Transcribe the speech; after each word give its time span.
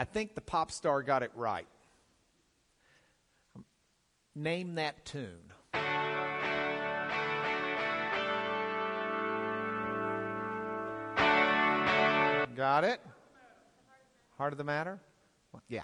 I 0.00 0.04
think 0.04 0.34
the 0.34 0.40
pop 0.40 0.72
star 0.72 1.02
got 1.02 1.22
it 1.22 1.30
right. 1.34 1.66
Name 4.34 4.76
that 4.76 5.04
tune. 5.04 5.52
Got 12.56 12.84
it? 12.84 13.02
Heart 14.38 14.52
of 14.54 14.56
the 14.56 14.64
matter? 14.64 14.98
Yeah. 15.68 15.82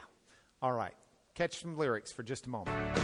All 0.63 0.73
right. 0.73 0.95
Catch 1.35 1.61
some 1.61 1.77
lyrics 1.77 2.11
for 2.11 2.23
just 2.23 2.47
a 2.47 2.49
moment. 2.49 2.97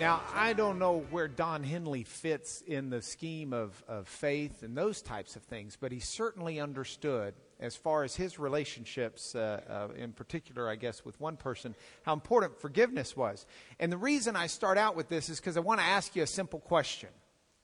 Now, 0.00 0.22
I 0.32 0.54
don't 0.54 0.78
know 0.78 1.04
where 1.10 1.28
Don 1.28 1.62
Henley 1.62 2.04
fits 2.04 2.62
in 2.66 2.88
the 2.88 3.02
scheme 3.02 3.52
of, 3.52 3.84
of 3.86 4.08
faith 4.08 4.62
and 4.62 4.74
those 4.74 5.02
types 5.02 5.36
of 5.36 5.42
things, 5.42 5.76
but 5.78 5.92
he 5.92 6.00
certainly 6.00 6.58
understood, 6.58 7.34
as 7.60 7.76
far 7.76 8.02
as 8.02 8.16
his 8.16 8.38
relationships, 8.38 9.34
uh, 9.34 9.60
uh, 9.68 9.92
in 9.94 10.14
particular, 10.14 10.70
I 10.70 10.76
guess, 10.76 11.04
with 11.04 11.20
one 11.20 11.36
person, 11.36 11.74
how 12.02 12.14
important 12.14 12.58
forgiveness 12.58 13.14
was. 13.14 13.44
And 13.78 13.92
the 13.92 13.98
reason 13.98 14.36
I 14.36 14.46
start 14.46 14.78
out 14.78 14.96
with 14.96 15.10
this 15.10 15.28
is 15.28 15.38
because 15.38 15.58
I 15.58 15.60
want 15.60 15.80
to 15.80 15.86
ask 15.86 16.16
you 16.16 16.22
a 16.22 16.26
simple 16.26 16.60
question, 16.60 17.10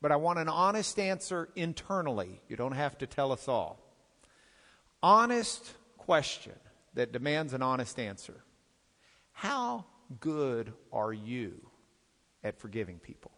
but 0.03 0.13
I 0.13 0.17
want 0.17 0.39
an 0.39 0.51
honest 0.51 0.99
answer 0.99 1.49
internally. 1.57 2.43
You 2.51 2.57
don't 2.57 2.73
have 2.73 2.99
to 2.99 3.07
tell 3.07 3.33
us 3.33 3.49
all. 3.49 3.81
Honest 5.03 5.73
question 5.97 6.53
that 6.93 7.13
demands 7.13 7.55
an 7.55 7.63
honest 7.63 7.99
answer. 7.99 8.45
How 9.33 9.87
good 10.21 10.75
are 10.93 11.15
you 11.15 11.71
at 12.43 12.59
forgiving 12.59 12.99
people? 12.99 13.33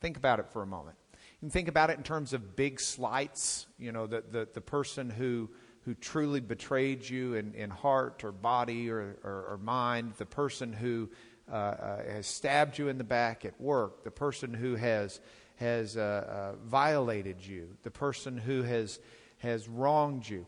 Think 0.00 0.16
about 0.16 0.40
it 0.40 0.48
for 0.50 0.62
a 0.62 0.66
moment. 0.66 0.96
You 1.12 1.40
can 1.40 1.50
think 1.50 1.68
about 1.68 1.90
it 1.90 1.96
in 1.96 2.02
terms 2.02 2.32
of 2.32 2.56
big 2.56 2.80
slights, 2.80 3.66
you 3.78 3.92
know, 3.92 4.06
the, 4.06 4.22
the, 4.30 4.48
the 4.52 4.60
person 4.60 5.10
who, 5.10 5.50
who 5.84 5.94
truly 5.94 6.40
betrayed 6.40 7.08
you 7.08 7.34
in, 7.34 7.54
in 7.54 7.70
heart 7.70 8.24
or 8.24 8.32
body 8.32 8.90
or, 8.90 9.16
or, 9.22 9.46
or 9.50 9.58
mind, 9.62 10.14
the 10.18 10.26
person 10.26 10.72
who 10.72 11.08
uh, 11.50 11.54
uh, 11.54 12.04
has 12.04 12.26
stabbed 12.26 12.78
you 12.78 12.88
in 12.88 12.98
the 12.98 13.04
back 13.04 13.44
at 13.44 13.60
work, 13.60 14.02
the 14.04 14.10
person 14.10 14.52
who 14.52 14.74
has, 14.74 15.20
has 15.56 15.96
uh, 15.96 16.54
uh, 16.54 16.56
violated 16.64 17.44
you, 17.44 17.68
the 17.82 17.90
person 17.90 18.36
who 18.36 18.62
has, 18.62 18.98
has 19.38 19.68
wronged 19.68 20.28
you. 20.28 20.46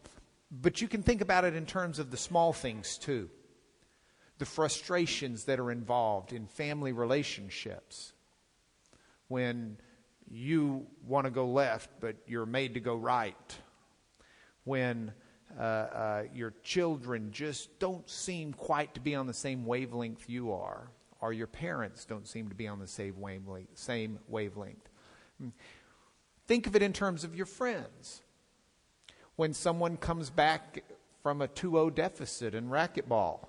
But 0.51 0.81
you 0.81 0.89
can 0.89 1.03
think 1.03 1.21
about 1.21 1.45
it 1.45 1.55
in 1.55 1.67
terms 1.67 1.99
of 1.99 2.11
the 2.11 2.17
small 2.17 2.53
things 2.53 2.99
too 2.99 3.31
the 4.39 4.47
frustrations 4.47 5.45
that 5.45 5.59
are 5.59 5.71
involved 5.71 6.33
in 6.33 6.47
family 6.47 6.93
relationships. 6.93 8.13
When 9.27 9.77
you 10.31 10.87
want 11.07 11.27
to 11.27 11.31
go 11.31 11.47
left 11.47 11.91
but 12.01 12.17
you're 12.27 12.47
made 12.47 12.75
to 12.75 12.81
go 12.81 12.95
right. 12.95 13.57
When 14.65 15.13
uh, 15.59 15.63
uh, 15.63 16.23
your 16.35 16.53
children 16.63 17.31
just 17.33 17.79
don't 17.79 18.09
seem 18.09 18.53
quite 18.53 18.95
to 18.95 19.01
be 19.01 19.15
on 19.15 19.27
the 19.27 19.35
same 19.35 19.65
wavelength 19.65 20.29
you 20.29 20.53
are 20.53 20.91
or 21.21 21.33
your 21.33 21.47
parents 21.47 22.05
don't 22.05 22.29
seem 22.29 22.49
to 22.49 22.55
be 22.55 22.69
on 22.69 22.79
the 22.79 22.87
same 22.87 23.21
wavelength, 23.21 23.77
same 23.77 24.19
wavelength. 24.29 24.89
think 26.47 26.67
of 26.67 26.77
it 26.77 26.83
in 26.83 26.93
terms 26.93 27.25
of 27.25 27.35
your 27.35 27.47
friends. 27.47 28.23
When 29.37 29.53
someone 29.53 29.97
comes 29.97 30.31
back 30.31 30.85
from 31.23 31.43
a 31.43 31.49
2-0 31.49 31.95
deficit 31.95 32.55
in 32.55 32.69
racquetball 32.69 33.49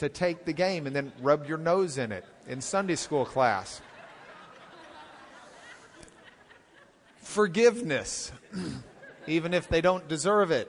to 0.00 0.08
take 0.08 0.46
the 0.46 0.52
game 0.52 0.86
and 0.86 0.96
then 0.96 1.12
rub 1.20 1.46
your 1.46 1.58
nose 1.58 1.98
in 1.98 2.10
it 2.10 2.24
in 2.48 2.60
Sunday 2.60 2.96
school 2.96 3.26
class. 3.26 3.82
Forgiveness, 7.18 8.32
even 9.26 9.52
if 9.52 9.68
they 9.68 9.82
don't 9.82 10.08
deserve 10.08 10.50
it, 10.50 10.68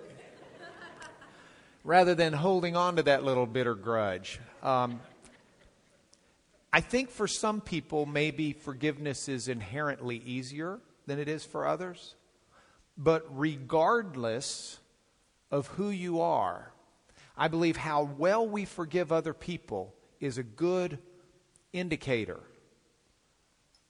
rather 1.85 2.13
than 2.13 2.33
holding 2.33 2.75
on 2.75 2.97
to 2.97 3.03
that 3.03 3.23
little 3.23 3.45
bitter 3.45 3.73
grudge. 3.73 4.39
Um, 4.61 4.99
I 6.73 6.81
think 6.81 7.09
for 7.09 7.27
some 7.27 7.61
people, 7.61 8.05
maybe 8.05 8.51
forgiveness 8.51 9.29
is 9.29 9.47
inherently 9.47 10.17
easier 10.17 10.79
than 11.07 11.19
it 11.19 11.29
is 11.29 11.45
for 11.45 11.65
others. 11.65 12.15
But 12.97 13.25
regardless 13.29 14.79
of 15.49 15.67
who 15.67 15.89
you 15.89 16.19
are, 16.19 16.73
I 17.37 17.47
believe 17.47 17.77
how 17.77 18.03
well 18.03 18.47
we 18.47 18.65
forgive 18.65 19.11
other 19.11 19.33
people 19.33 19.95
is 20.19 20.37
a 20.37 20.43
good 20.43 20.99
indicator 21.73 22.39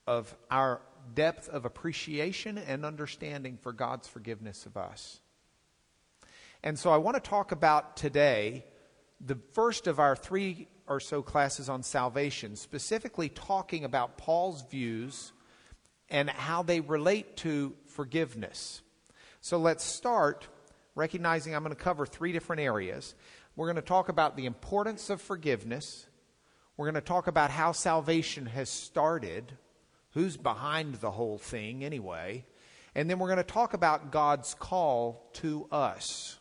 of 0.06 0.34
our 0.50 0.80
depth 1.14 1.48
of 1.48 1.64
appreciation 1.64 2.58
and 2.58 2.84
understanding 2.84 3.56
for 3.56 3.72
God's 3.72 4.08
forgiveness 4.08 4.66
of 4.66 4.76
us. 4.76 5.20
And 6.62 6.78
so 6.78 6.90
I 6.90 6.96
want 6.96 7.16
to 7.16 7.28
talk 7.28 7.52
about 7.52 7.96
today 7.96 8.64
the 9.20 9.38
first 9.52 9.86
of 9.86 9.98
our 9.98 10.16
three 10.16 10.68
or 10.86 11.00
so 11.00 11.22
classes 11.22 11.68
on 11.68 11.82
salvation, 11.82 12.56
specifically 12.56 13.28
talking 13.28 13.84
about 13.84 14.18
Paul's 14.18 14.62
views 14.70 15.32
and 16.08 16.28
how 16.28 16.62
they 16.62 16.80
relate 16.80 17.36
to 17.38 17.74
forgiveness. 17.86 18.82
So 19.40 19.58
let's 19.58 19.84
start 19.84 20.48
recognizing 20.94 21.54
I'm 21.54 21.62
going 21.62 21.74
to 21.74 21.82
cover 21.82 22.06
three 22.06 22.32
different 22.32 22.60
areas. 22.60 23.14
We're 23.56 23.66
going 23.66 23.76
to 23.76 23.82
talk 23.82 24.08
about 24.08 24.36
the 24.36 24.46
importance 24.46 25.10
of 25.10 25.20
forgiveness. 25.20 26.06
We're 26.76 26.86
going 26.86 26.94
to 26.94 27.00
talk 27.00 27.26
about 27.26 27.50
how 27.50 27.72
salvation 27.72 28.46
has 28.46 28.68
started, 28.68 29.56
who's 30.14 30.36
behind 30.36 30.96
the 30.96 31.10
whole 31.10 31.38
thing 31.38 31.84
anyway. 31.84 32.44
And 32.94 33.08
then 33.08 33.18
we're 33.18 33.28
going 33.28 33.38
to 33.38 33.44
talk 33.44 33.74
about 33.74 34.10
God's 34.10 34.54
call 34.54 35.30
to 35.34 35.66
us. 35.70 36.38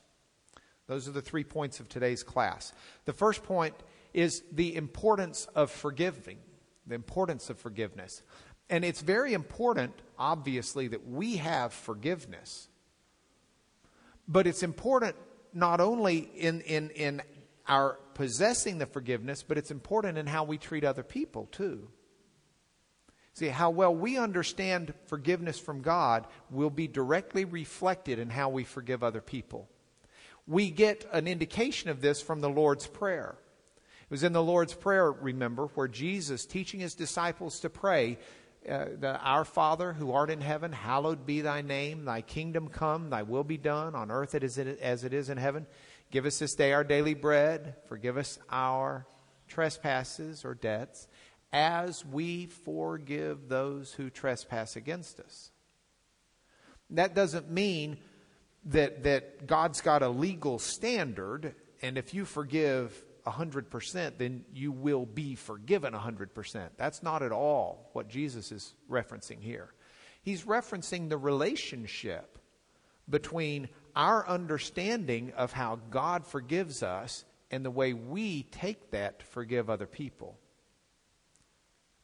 Those 0.88 1.08
are 1.08 1.12
the 1.12 1.22
three 1.22 1.46
points 1.46 1.80
of 1.80 1.88
today's 1.88 2.24
class. 2.24 2.74
The 3.06 3.14
first 3.14 3.44
point 3.44 3.76
is 4.14 4.44
the 4.52 4.76
importance 4.76 5.48
of 5.56 5.72
forgiving, 5.72 6.38
the 6.86 6.96
importance 6.96 7.50
of 7.50 7.58
forgiveness. 7.58 8.22
And 8.70 8.84
it's 8.84 9.02
very 9.02 9.34
important, 9.34 9.94
obviously, 10.18 10.90
that 10.90 11.08
we 11.08 11.38
have 11.38 11.74
forgiveness. 11.74 12.68
But 14.32 14.48
it's 14.48 14.64
important 14.64 15.18
not 15.54 15.82
only 15.82 16.20
in, 16.20 16.62
in, 16.62 16.90
in 16.92 17.22
our 17.68 18.00
possessing 18.14 18.78
the 18.78 18.86
forgiveness, 18.86 19.44
but 19.44 19.58
it's 19.58 19.72
important 19.72 20.18
in 20.18 20.26
how 20.26 20.46
we 20.46 20.58
treat 20.58 20.86
other 20.86 21.04
people 21.04 21.50
too. 21.52 21.90
See, 23.34 23.48
how 23.48 23.70
well 23.72 23.94
we 23.94 24.18
understand 24.18 24.94
forgiveness 25.08 25.60
from 25.60 25.82
God 25.82 26.28
will 26.50 26.70
be 26.70 26.88
directly 26.88 27.44
reflected 27.44 28.20
in 28.20 28.30
how 28.30 28.50
we 28.50 28.64
forgive 28.64 29.04
other 29.04 29.22
people. 29.22 29.70
We 30.48 30.70
get 30.72 31.06
an 31.12 31.28
indication 31.28 31.90
of 31.90 32.02
this 32.02 32.22
from 32.22 32.40
the 32.40 32.50
Lord's 32.50 32.88
Prayer. 32.88 33.36
It 34.04 34.12
was 34.12 34.24
in 34.24 34.34
the 34.34 34.44
Lord's 34.44 34.74
Prayer, 34.74 35.12
remember, 35.12 35.68
where 35.76 35.88
Jesus, 35.88 36.46
teaching 36.46 36.80
his 36.80 36.96
disciples 36.96 37.60
to 37.62 37.70
pray, 37.70 38.18
uh, 38.70 38.86
the, 39.00 39.20
Our 39.20 39.44
Father 39.46 39.94
who 39.94 40.12
art 40.12 40.30
in 40.30 40.42
heaven, 40.42 40.72
hallowed 40.72 41.26
be 41.26 41.42
thy 41.42 41.62
name. 41.62 42.06
Thy 42.06 42.22
kingdom 42.22 42.68
come, 42.68 43.10
thy 43.10 43.24
will 43.24 43.44
be 43.44 43.58
done 43.58 43.96
on 43.96 44.12
earth 44.12 44.36
as 44.36 44.58
it 44.58 45.14
is 45.14 45.30
in 45.30 45.38
heaven. 45.38 45.66
Give 46.12 46.26
us 46.26 46.40
this 46.40 46.56
day 46.56 46.74
our 46.74 46.84
daily 46.84 47.14
bread. 47.14 47.76
Forgive 47.88 48.18
us 48.18 48.38
our 48.50 49.08
trespasses 49.48 50.46
or 50.46 50.54
debts 50.54 51.08
as 51.54 52.06
we 52.06 52.46
forgive 52.46 53.50
those 53.50 53.94
who 53.94 54.10
trespass 54.10 54.76
against 54.76 55.20
us. 55.20 55.52
That 56.90 57.16
doesn't 57.16 57.50
mean 57.50 57.98
that, 58.66 59.04
that 59.04 59.48
God's 59.48 59.82
got 59.82 60.04
a 60.04 60.10
legal 60.10 60.60
standard, 60.60 61.56
and 61.82 61.98
if 61.98 62.14
you 62.14 62.26
forgive 62.26 63.04
100%, 63.26 64.18
then 64.18 64.46
you 64.54 64.72
will 64.72 65.06
be 65.06 65.36
forgiven 65.36 65.94
100%. 65.94 66.70
That's 66.78 67.04
not 67.04 67.24
at 67.24 67.32
all 67.32 67.90
what 67.94 68.08
Jesus 68.08 68.52
is 68.52 68.74
referencing 68.90 69.42
here. 69.42 69.74
He's 70.22 70.44
referencing 70.44 71.10
the 71.10 71.18
relationship 71.18 72.38
between 73.10 73.70
our 73.96 74.28
understanding 74.28 75.34
of 75.36 75.52
how 75.52 75.80
God 75.90 76.26
forgives 76.26 76.84
us 76.84 77.26
and 77.50 77.66
the 77.66 77.72
way 77.72 77.94
we 77.94 78.44
take 78.44 78.92
that 78.92 79.20
to 79.20 79.26
forgive 79.26 79.70
other 79.70 79.88
people. 79.88 80.38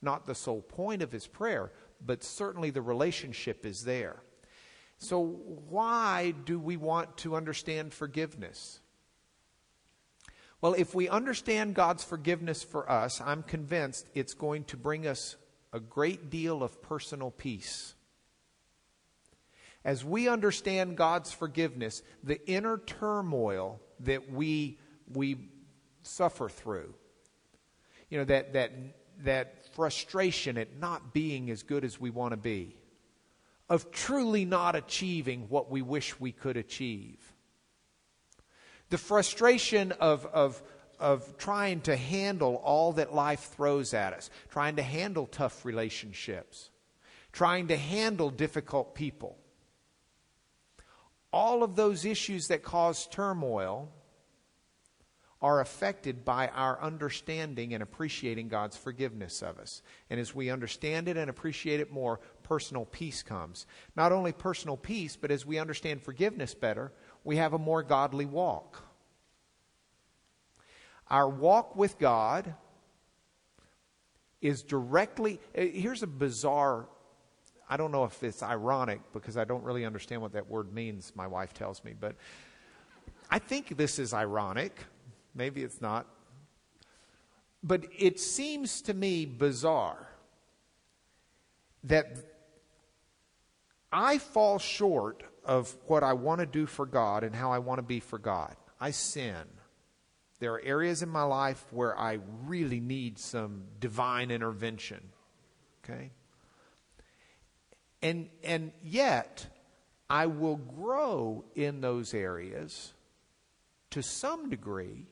Not 0.01 0.25
the 0.25 0.35
sole 0.35 0.61
point 0.61 1.01
of 1.01 1.11
his 1.11 1.27
prayer, 1.27 1.71
but 2.05 2.23
certainly 2.23 2.69
the 2.69 2.81
relationship 2.81 3.65
is 3.65 3.83
there. 3.83 4.17
So, 4.99 5.21
why 5.69 6.33
do 6.45 6.59
we 6.59 6.75
want 6.75 7.17
to 7.17 7.35
understand 7.35 7.93
forgiveness? 7.93 8.79
Well, 10.59 10.73
if 10.73 10.95
we 10.95 11.07
understand 11.07 11.75
God's 11.75 12.03
forgiveness 12.03 12.63
for 12.63 12.89
us, 12.89 13.21
I'm 13.21 13.43
convinced 13.43 14.07
it's 14.15 14.33
going 14.33 14.63
to 14.65 14.77
bring 14.77 15.05
us 15.05 15.35
a 15.71 15.79
great 15.79 16.29
deal 16.31 16.63
of 16.63 16.81
personal 16.81 17.29
peace. 17.29 17.93
As 19.85 20.03
we 20.03 20.27
understand 20.27 20.97
God's 20.97 21.31
forgiveness, 21.31 22.01
the 22.23 22.45
inner 22.49 22.79
turmoil 22.79 23.79
that 24.01 24.31
we, 24.31 24.79
we 25.13 25.37
suffer 26.01 26.49
through, 26.49 26.93
you 28.09 28.17
know, 28.17 28.25
that, 28.25 28.53
that, 28.53 28.71
that 29.23 29.73
frustration 29.75 30.57
at 30.57 30.77
not 30.79 31.13
being 31.13 31.51
as 31.51 31.61
good 31.61 31.85
as 31.85 32.01
we 32.01 32.09
want 32.09 32.31
to 32.31 32.37
be, 32.37 32.75
of 33.69 33.91
truly 33.91 34.43
not 34.43 34.75
achieving 34.75 35.45
what 35.49 35.69
we 35.69 35.81
wish 35.81 36.19
we 36.19 36.31
could 36.31 36.57
achieve, 36.57 37.33
the 38.89 38.97
frustration 38.97 39.91
of, 39.93 40.25
of, 40.27 40.61
of 40.99 41.37
trying 41.37 41.81
to 41.81 41.95
handle 41.95 42.55
all 42.55 42.93
that 42.93 43.13
life 43.13 43.51
throws 43.51 43.93
at 43.93 44.13
us, 44.13 44.29
trying 44.49 44.77
to 44.77 44.83
handle 44.83 45.25
tough 45.25 45.65
relationships, 45.65 46.69
trying 47.31 47.67
to 47.67 47.77
handle 47.77 48.29
difficult 48.29 48.95
people. 48.95 49.37
All 51.33 51.63
of 51.63 51.75
those 51.75 52.05
issues 52.05 52.47
that 52.47 52.63
cause 52.63 53.07
turmoil 53.07 53.89
are 55.41 55.61
affected 55.61 56.25
by 56.25 56.47
our 56.47 56.81
understanding 56.81 57.73
and 57.73 57.83
appreciating 57.83 58.47
God's 58.47 58.75
forgiveness 58.75 59.43
of 59.43 59.59
us. 59.59 59.83
And 60.09 60.19
as 60.19 60.33
we 60.33 60.49
understand 60.49 61.07
it 61.07 61.15
and 61.15 61.29
appreciate 61.29 61.79
it 61.79 61.91
more, 61.91 62.19
personal 62.41 62.85
peace 62.85 63.21
comes. 63.21 63.67
Not 63.95 64.11
only 64.11 64.31
personal 64.31 64.77
peace, 64.77 65.15
but 65.15 65.29
as 65.29 65.45
we 65.45 65.59
understand 65.59 66.01
forgiveness 66.01 66.55
better, 66.55 66.91
we 67.27 67.35
have 67.35 67.51
a 67.51 67.59
more 67.59 67.83
godly 67.83 68.25
walk. 68.25 68.81
Our 71.09 71.27
walk 71.27 71.75
with 71.75 71.99
God 71.99 72.55
is 74.39 74.63
directly, 74.63 75.41
eh, 75.53 75.65
here's 75.65 76.03
a 76.03 76.07
bizarre, 76.07 76.87
I 77.69 77.75
don't 77.75 77.91
know 77.91 78.05
if 78.05 78.23
it's 78.23 78.41
ironic 78.41 79.01
because 79.11 79.35
I 79.35 79.43
don't 79.43 79.61
really 79.65 79.83
understand 79.83 80.21
what 80.21 80.31
that 80.31 80.49
word 80.49 80.71
means, 80.73 81.11
my 81.17 81.27
wife 81.27 81.53
tells 81.53 81.83
me, 81.83 81.93
but 81.99 82.15
I 83.29 83.39
think 83.39 83.75
this 83.75 83.99
is 83.99 84.13
ironic. 84.13 84.85
Maybe 85.35 85.63
it's 85.63 85.81
not. 85.81 86.07
But 87.61 87.87
it 87.99 88.21
seems 88.21 88.81
to 88.83 88.93
me 88.93 89.25
bizarre 89.25 90.07
that 91.83 92.15
I 93.91 94.17
fall 94.17 94.59
short 94.59 95.23
of 95.43 95.75
what 95.85 96.03
I 96.03 96.13
want 96.13 96.41
to 96.41 96.45
do 96.45 96.65
for 96.65 96.85
God 96.85 97.23
and 97.23 97.35
how 97.35 97.51
I 97.51 97.59
want 97.59 97.79
to 97.79 97.83
be 97.83 97.99
for 97.99 98.19
God. 98.19 98.55
I 98.79 98.91
sin. 98.91 99.43
There 100.39 100.53
are 100.53 100.61
areas 100.61 101.01
in 101.01 101.09
my 101.09 101.23
life 101.23 101.65
where 101.71 101.97
I 101.97 102.19
really 102.45 102.79
need 102.79 103.17
some 103.17 103.63
divine 103.79 104.29
intervention. 104.29 105.01
Okay? 105.83 106.11
And 108.01 108.29
and 108.43 108.71
yet 108.83 109.47
I 110.09 110.27
will 110.27 110.57
grow 110.57 111.45
in 111.55 111.81
those 111.81 112.13
areas 112.13 112.93
to 113.91 114.03
some 114.03 114.49
degree 114.49 115.07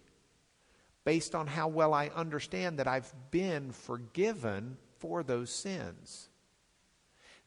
based 1.06 1.34
on 1.34 1.48
how 1.48 1.68
well 1.68 1.94
I 1.94 2.10
understand 2.16 2.80
that 2.80 2.88
I've 2.88 3.14
been 3.32 3.72
forgiven 3.72 4.78
for 4.98 5.24
those 5.24 5.50
sins. 5.50 6.30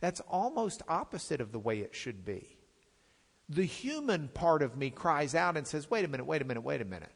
That's 0.01 0.21
almost 0.29 0.83
opposite 0.89 1.41
of 1.41 1.53
the 1.53 1.59
way 1.59 1.81
it 1.81 1.95
should 1.95 2.25
be. 2.25 2.57
The 3.49 3.65
human 3.65 4.29
part 4.29 4.63
of 4.63 4.77
me 4.77 4.91
cries 4.91 5.35
out 5.35 5.57
and 5.57 5.67
says, 5.67 5.91
wait 5.91 6.05
a 6.05 6.09
minute, 6.09 6.27
wait 6.27 6.43
a 6.43 6.45
minute, 6.45 6.61
wait 6.61 6.81
a 6.81 6.85
minute. 6.85 7.13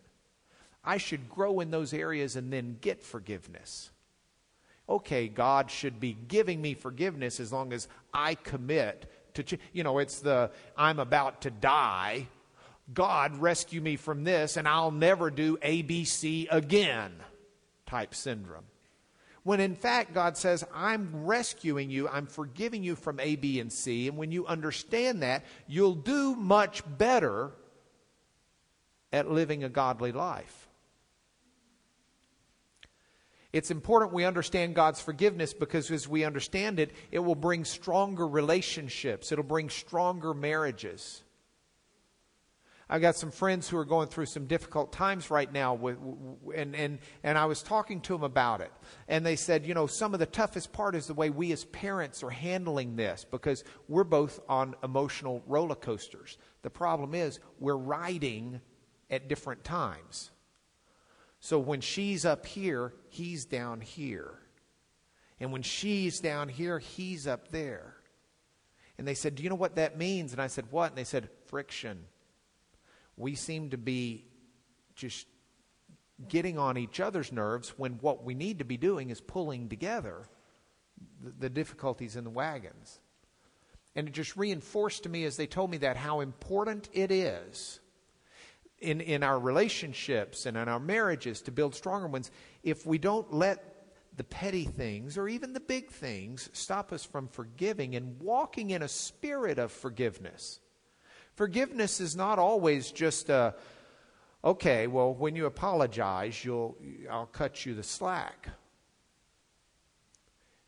I 0.84 0.96
should 0.96 1.28
grow 1.28 1.60
in 1.60 1.70
those 1.70 1.92
areas 1.92 2.36
and 2.36 2.52
then 2.52 2.78
get 2.80 3.02
forgiveness. 3.02 3.90
Okay, 4.88 5.28
God 5.28 5.70
should 5.70 6.00
be 6.00 6.16
giving 6.26 6.60
me 6.60 6.74
forgiveness 6.74 7.38
as 7.38 7.52
long 7.52 7.72
as 7.72 7.86
I 8.12 8.34
commit 8.34 9.10
to, 9.34 9.42
ch- 9.42 9.60
you 9.72 9.84
know, 9.84 9.98
it's 9.98 10.20
the 10.20 10.50
I'm 10.76 10.98
about 10.98 11.42
to 11.42 11.50
die. 11.50 12.26
God 12.92 13.36
rescue 13.38 13.80
me 13.80 13.96
from 13.96 14.24
this 14.24 14.56
and 14.56 14.66
I'll 14.66 14.90
never 14.90 15.30
do 15.30 15.56
ABC 15.58 16.48
again 16.50 17.12
type 17.86 18.14
syndrome. 18.14 18.64
When 19.44 19.58
in 19.58 19.74
fact, 19.74 20.14
God 20.14 20.36
says, 20.36 20.64
I'm 20.72 21.24
rescuing 21.24 21.90
you, 21.90 22.08
I'm 22.08 22.26
forgiving 22.26 22.84
you 22.84 22.94
from 22.94 23.18
A, 23.18 23.36
B, 23.36 23.58
and 23.58 23.72
C. 23.72 24.06
And 24.06 24.16
when 24.16 24.30
you 24.30 24.46
understand 24.46 25.22
that, 25.22 25.44
you'll 25.66 25.96
do 25.96 26.36
much 26.36 26.82
better 26.98 27.50
at 29.12 29.30
living 29.30 29.64
a 29.64 29.68
godly 29.68 30.12
life. 30.12 30.68
It's 33.52 33.70
important 33.70 34.14
we 34.14 34.24
understand 34.24 34.74
God's 34.74 35.00
forgiveness 35.00 35.52
because 35.52 35.90
as 35.90 36.08
we 36.08 36.24
understand 36.24 36.80
it, 36.80 36.92
it 37.10 37.18
will 37.18 37.34
bring 37.34 37.64
stronger 37.64 38.26
relationships, 38.26 39.30
it'll 39.30 39.44
bring 39.44 39.68
stronger 39.68 40.32
marriages. 40.32 41.22
I've 42.92 43.00
got 43.00 43.16
some 43.16 43.30
friends 43.30 43.70
who 43.70 43.78
are 43.78 43.86
going 43.86 44.08
through 44.08 44.26
some 44.26 44.44
difficult 44.44 44.92
times 44.92 45.30
right 45.30 45.50
now, 45.50 45.72
with, 45.72 45.96
and, 46.54 46.76
and, 46.76 46.98
and 47.22 47.38
I 47.38 47.46
was 47.46 47.62
talking 47.62 48.02
to 48.02 48.12
them 48.12 48.22
about 48.22 48.60
it. 48.60 48.70
And 49.08 49.24
they 49.24 49.34
said, 49.34 49.64
you 49.64 49.72
know, 49.72 49.86
some 49.86 50.12
of 50.12 50.20
the 50.20 50.26
toughest 50.26 50.74
part 50.74 50.94
is 50.94 51.06
the 51.06 51.14
way 51.14 51.30
we 51.30 51.52
as 51.52 51.64
parents 51.64 52.22
are 52.22 52.28
handling 52.28 52.96
this 52.96 53.24
because 53.24 53.64
we're 53.88 54.04
both 54.04 54.40
on 54.46 54.74
emotional 54.84 55.42
roller 55.46 55.74
coasters. 55.74 56.36
The 56.60 56.68
problem 56.68 57.14
is 57.14 57.40
we're 57.58 57.78
riding 57.78 58.60
at 59.08 59.26
different 59.26 59.64
times. 59.64 60.30
So 61.40 61.58
when 61.58 61.80
she's 61.80 62.26
up 62.26 62.44
here, 62.44 62.92
he's 63.08 63.46
down 63.46 63.80
here. 63.80 64.34
And 65.40 65.50
when 65.50 65.62
she's 65.62 66.20
down 66.20 66.50
here, 66.50 66.78
he's 66.78 67.26
up 67.26 67.48
there. 67.48 67.96
And 68.98 69.08
they 69.08 69.14
said, 69.14 69.34
Do 69.34 69.42
you 69.44 69.48
know 69.48 69.54
what 69.54 69.76
that 69.76 69.96
means? 69.96 70.32
And 70.32 70.42
I 70.42 70.48
said, 70.48 70.66
What? 70.70 70.90
And 70.90 70.98
they 70.98 71.04
said, 71.04 71.30
Friction. 71.46 72.04
We 73.16 73.34
seem 73.34 73.70
to 73.70 73.78
be 73.78 74.26
just 74.94 75.26
getting 76.28 76.58
on 76.58 76.76
each 76.76 77.00
other's 77.00 77.32
nerves 77.32 77.70
when 77.76 77.94
what 77.94 78.24
we 78.24 78.34
need 78.34 78.58
to 78.58 78.64
be 78.64 78.76
doing 78.76 79.10
is 79.10 79.20
pulling 79.20 79.68
together 79.68 80.28
the, 81.22 81.30
the 81.30 81.50
difficulties 81.50 82.16
in 82.16 82.24
the 82.24 82.30
wagons. 82.30 83.00
And 83.94 84.08
it 84.08 84.14
just 84.14 84.36
reinforced 84.36 85.02
to 85.02 85.08
me 85.08 85.24
as 85.24 85.36
they 85.36 85.46
told 85.46 85.70
me 85.70 85.78
that 85.78 85.96
how 85.96 86.20
important 86.20 86.88
it 86.92 87.10
is 87.10 87.80
in, 88.78 89.00
in 89.00 89.22
our 89.22 89.38
relationships 89.38 90.46
and 90.46 90.56
in 90.56 90.68
our 90.68 90.80
marriages 90.80 91.42
to 91.42 91.52
build 91.52 91.74
stronger 91.74 92.08
ones 92.08 92.30
if 92.62 92.86
we 92.86 92.98
don't 92.98 93.32
let 93.32 93.68
the 94.16 94.24
petty 94.24 94.64
things 94.64 95.16
or 95.16 95.28
even 95.28 95.52
the 95.52 95.60
big 95.60 95.90
things 95.90 96.50
stop 96.52 96.92
us 96.92 97.04
from 97.04 97.28
forgiving 97.28 97.94
and 97.94 98.20
walking 98.20 98.70
in 98.70 98.82
a 98.82 98.88
spirit 98.88 99.58
of 99.58 99.72
forgiveness. 99.72 100.60
Forgiveness 101.34 102.00
is 102.00 102.14
not 102.14 102.38
always 102.38 102.90
just 102.90 103.28
a, 103.30 103.54
okay, 104.44 104.86
well, 104.86 105.14
when 105.14 105.36
you 105.36 105.46
apologize, 105.46 106.44
you'll, 106.44 106.76
I'll 107.10 107.26
cut 107.26 107.64
you 107.64 107.74
the 107.74 107.82
slack. 107.82 108.48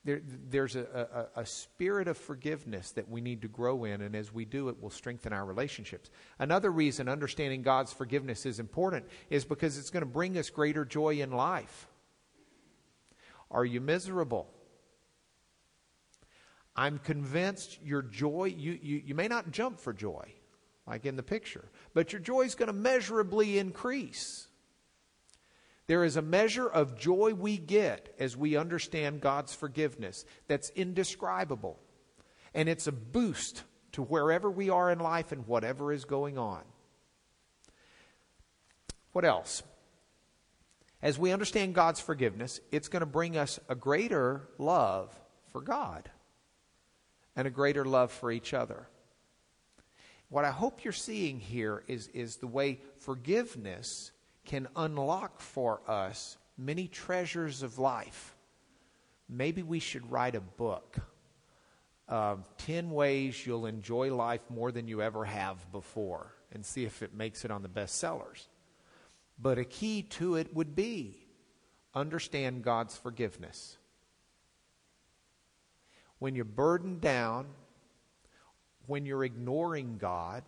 There, 0.04 0.21
there's 0.50 0.76
a, 0.76 1.28
a, 1.35 1.40
a, 1.40 1.47
spirit 1.47 2.09
of 2.09 2.18
forgiveness 2.18 2.90
that 2.90 3.09
we 3.09 3.23
need 3.23 3.40
to 3.40 3.49
grow 3.49 3.85
in, 3.85 4.02
and 4.02 4.14
as 4.14 4.35
we 4.35 4.44
do, 4.44 4.68
it 4.68 4.83
will 4.83 4.90
strengthen 4.90 5.33
our 5.33 5.47
relationships. 5.47 6.11
Another 6.38 6.71
reason 6.71 7.09
understanding 7.09 7.62
God's 7.62 7.90
forgiveness 7.90 8.44
is 8.44 8.61
important 8.61 9.06
is 9.30 9.47
because 9.47 9.78
it's 9.78 9.88
going 9.88 10.02
to 10.02 10.06
bring 10.06 10.37
us 10.37 10.50
greater 10.50 10.85
joy 10.85 11.21
in 11.21 11.30
life. 11.30 11.88
Are 13.50 13.64
you 13.64 13.80
miserable? 13.80 14.47
I'm 16.76 16.99
convinced 16.99 17.78
your 17.83 18.02
joy, 18.02 18.54
you, 18.56 18.78
you, 18.83 19.02
you 19.06 19.14
may 19.14 19.28
not 19.28 19.52
jump 19.52 19.80
for 19.80 19.94
joy, 19.94 20.35
like 20.87 21.07
in 21.07 21.17
the 21.17 21.23
picture, 21.23 21.64
but 21.95 22.12
your 22.12 22.21
joy 22.21 22.43
is 22.43 22.55
going 22.55 22.67
to 22.67 22.73
measurably 22.73 23.59
increase. 23.59 24.49
There 25.87 26.05
is 26.05 26.17
a 26.17 26.23
measure 26.23 26.67
of 26.67 26.99
joy 26.99 27.35
we 27.35 27.59
get 27.59 28.14
as 28.19 28.37
we 28.37 28.57
understand 28.57 29.21
God's 29.21 29.55
forgiveness 29.55 30.25
that's 30.49 30.71
indescribable. 30.71 31.79
And 32.55 32.69
it's 32.69 32.87
a 32.87 32.93
boost 32.93 33.62
to 33.93 34.03
wherever 34.03 34.50
we 34.50 34.71
are 34.71 34.91
in 34.91 34.99
life 34.99 35.33
and 35.33 35.47
whatever 35.47 35.93
is 35.93 36.05
going 36.05 36.38
on. 36.38 36.62
What 39.12 39.25
else? 39.25 39.62
As 41.03 41.19
we 41.19 41.33
understand 41.33 41.75
God's 41.75 42.00
forgiveness, 42.00 42.61
it's 42.73 42.88
going 42.88 43.00
to 43.00 43.07
bring 43.07 43.37
us 43.37 43.61
a 43.69 43.75
greater 43.75 44.49
love 44.59 45.14
for 45.53 45.61
God 45.61 46.11
and 47.37 47.47
a 47.47 47.50
greater 47.50 47.85
love 47.85 48.11
for 48.11 48.33
each 48.33 48.55
other. 48.55 48.88
What 50.28 50.45
I 50.45 50.50
hope 50.50 50.85
you're 50.85 50.93
seeing 50.93 51.38
here 51.38 51.85
is, 51.87 52.09
is 52.09 52.37
the 52.37 52.47
way 52.47 52.81
forgiveness 52.99 54.12
can 54.45 54.69
unlock 54.76 55.40
for 55.40 55.81
us 55.88 56.37
many 56.59 56.88
treasures 56.88 57.62
of 57.62 57.78
life. 57.78 58.35
Maybe 59.28 59.62
we 59.62 59.78
should 59.78 60.11
write 60.11 60.35
a 60.35 60.40
book 60.40 60.99
uh, 62.09 62.37
10 62.59 62.90
ways 62.90 63.47
you'll 63.47 63.66
enjoy 63.66 64.14
life 64.14 64.43
more 64.50 64.71
than 64.71 64.88
you 64.88 65.00
ever 65.00 65.25
have 65.25 65.71
before 65.73 66.33
and 66.52 66.64
see 66.64 66.85
if 66.85 67.02
it 67.02 67.14
makes 67.14 67.45
it 67.45 67.50
on 67.50 67.62
the 67.62 67.69
bestsellers. 67.69 68.47
But 69.38 69.59
a 69.59 69.64
key 69.64 70.02
to 70.02 70.37
it 70.37 70.54
would 70.54 70.76
be 70.76 71.26
understand 71.95 72.62
God's 72.62 72.97
forgiveness. 72.97 73.78
When 76.19 76.35
you're 76.35 76.45
burdened 76.45 77.00
down, 77.00 77.47
when 78.87 79.07
you're 79.07 79.25
ignoring 79.25 79.99
God, 79.99 80.43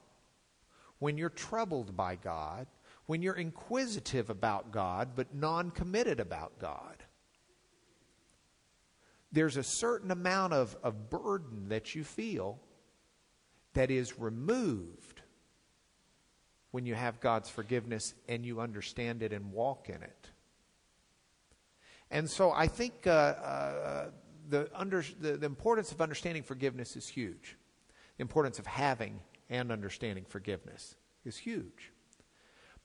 when 0.98 1.18
you're 1.18 1.30
troubled 1.30 1.96
by 1.96 2.16
God, 2.16 2.66
when 3.06 3.22
you're 3.22 3.34
inquisitive 3.34 4.30
about 4.30 4.72
God 4.72 5.10
but 5.14 5.34
non 5.34 5.70
committed 5.70 6.20
about 6.20 6.58
God, 6.58 7.02
there's 9.32 9.56
a 9.56 9.62
certain 9.62 10.10
amount 10.10 10.52
of, 10.52 10.76
of 10.82 11.10
burden 11.10 11.68
that 11.68 11.94
you 11.94 12.04
feel 12.04 12.58
that 13.74 13.90
is 13.90 14.18
removed 14.18 15.20
when 16.70 16.86
you 16.86 16.94
have 16.94 17.20
God's 17.20 17.48
forgiveness 17.48 18.14
and 18.28 18.44
you 18.44 18.60
understand 18.60 19.22
it 19.22 19.32
and 19.32 19.52
walk 19.52 19.88
in 19.88 20.02
it. 20.02 20.30
And 22.10 22.30
so 22.30 22.52
I 22.52 22.66
think 22.66 23.06
uh, 23.06 23.10
uh, 23.10 24.10
the, 24.48 24.70
under, 24.74 25.04
the, 25.20 25.36
the 25.36 25.46
importance 25.46 25.92
of 25.92 26.00
understanding 26.00 26.42
forgiveness 26.42 26.96
is 26.96 27.08
huge. 27.08 27.56
Importance 28.18 28.58
of 28.58 28.66
having 28.66 29.20
and 29.50 29.70
understanding 29.70 30.24
forgiveness 30.28 30.96
is 31.24 31.36
huge. 31.36 31.92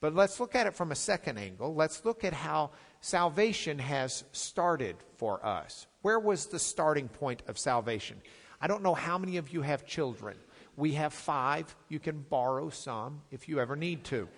But 0.00 0.14
let's 0.14 0.40
look 0.40 0.56
at 0.56 0.66
it 0.66 0.74
from 0.74 0.90
a 0.90 0.96
second 0.96 1.38
angle. 1.38 1.74
Let's 1.74 2.04
look 2.04 2.24
at 2.24 2.32
how 2.32 2.70
salvation 3.00 3.78
has 3.78 4.24
started 4.32 4.96
for 5.16 5.44
us. 5.46 5.86
Where 6.02 6.18
was 6.18 6.46
the 6.46 6.58
starting 6.58 7.08
point 7.08 7.42
of 7.46 7.56
salvation? 7.56 8.20
I 8.60 8.66
don't 8.66 8.82
know 8.82 8.94
how 8.94 9.16
many 9.16 9.36
of 9.36 9.50
you 9.50 9.62
have 9.62 9.86
children. 9.86 10.36
We 10.76 10.92
have 10.94 11.12
five. 11.12 11.74
You 11.88 12.00
can 12.00 12.20
borrow 12.28 12.70
some 12.70 13.22
if 13.30 13.48
you 13.48 13.60
ever 13.60 13.76
need 13.76 14.04
to. 14.04 14.28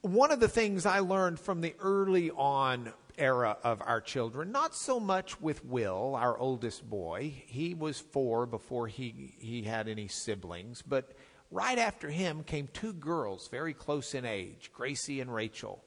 One 0.00 0.32
of 0.32 0.40
the 0.40 0.48
things 0.48 0.84
I 0.84 0.98
learned 0.98 1.38
from 1.38 1.60
the 1.60 1.76
early 1.78 2.32
on 2.32 2.92
era 3.22 3.56
of 3.62 3.80
our 3.86 4.00
children, 4.00 4.50
not 4.50 4.74
so 4.74 4.98
much 4.98 5.40
with 5.40 5.64
Will, 5.64 6.16
our 6.16 6.36
oldest 6.36 6.90
boy. 6.90 7.32
He 7.46 7.72
was 7.72 8.00
four 8.00 8.46
before 8.46 8.88
he, 8.88 9.34
he 9.38 9.62
had 9.62 9.86
any 9.86 10.08
siblings, 10.08 10.82
but 10.82 11.12
right 11.50 11.78
after 11.78 12.10
him 12.10 12.42
came 12.42 12.68
two 12.72 12.92
girls 12.92 13.46
very 13.46 13.74
close 13.74 14.14
in 14.14 14.24
age, 14.24 14.70
Gracie 14.74 15.20
and 15.20 15.32
Rachel. 15.32 15.84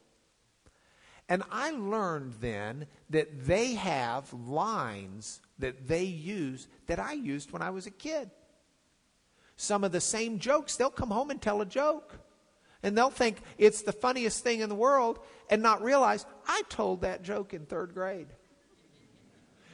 And 1.28 1.44
I 1.52 1.72
learned 1.72 2.36
then 2.40 2.88
that 3.10 3.46
they 3.46 3.74
have 3.74 4.32
lines 4.32 5.42
that 5.60 5.90
they 5.90 6.04
use 6.04 6.68
that 6.88 7.00
I 7.00 7.14
used 7.14 7.52
when 7.52 7.62
I 7.62 7.72
was 7.72 7.86
a 7.86 7.92
kid. 7.92 8.32
Some 9.58 9.84
of 9.84 9.92
the 9.92 10.02
same 10.02 10.40
jokes, 10.40 10.78
they'll 10.78 10.90
come 10.90 11.12
home 11.12 11.32
and 11.32 11.42
tell 11.42 11.62
a 11.62 11.66
joke. 11.66 12.18
And 12.86 12.96
they'll 12.96 13.10
think 13.10 13.42
it's 13.58 13.82
the 13.82 13.92
funniest 13.92 14.44
thing 14.44 14.60
in 14.60 14.70
the 14.70 14.76
world 14.76 15.18
and 15.50 15.64
not 15.64 15.82
realize 15.82 16.24
I 16.48 16.62
told 16.70 17.02
that 17.02 17.24
joke 17.24 17.56
in 17.56 17.66
third 17.66 17.96
grade. 17.96 18.28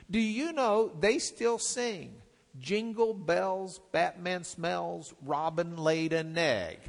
Do 0.10 0.18
you 0.18 0.54
know 0.54 0.94
they 0.98 1.20
still 1.20 1.58
sing 1.58 2.14
Jingle 2.58 3.14
Bells, 3.14 3.82
Batman 3.92 4.46
Smells, 4.46 5.14
Robin 5.26 5.76
laid 5.76 6.14
an 6.14 6.38
egg? 6.38 6.80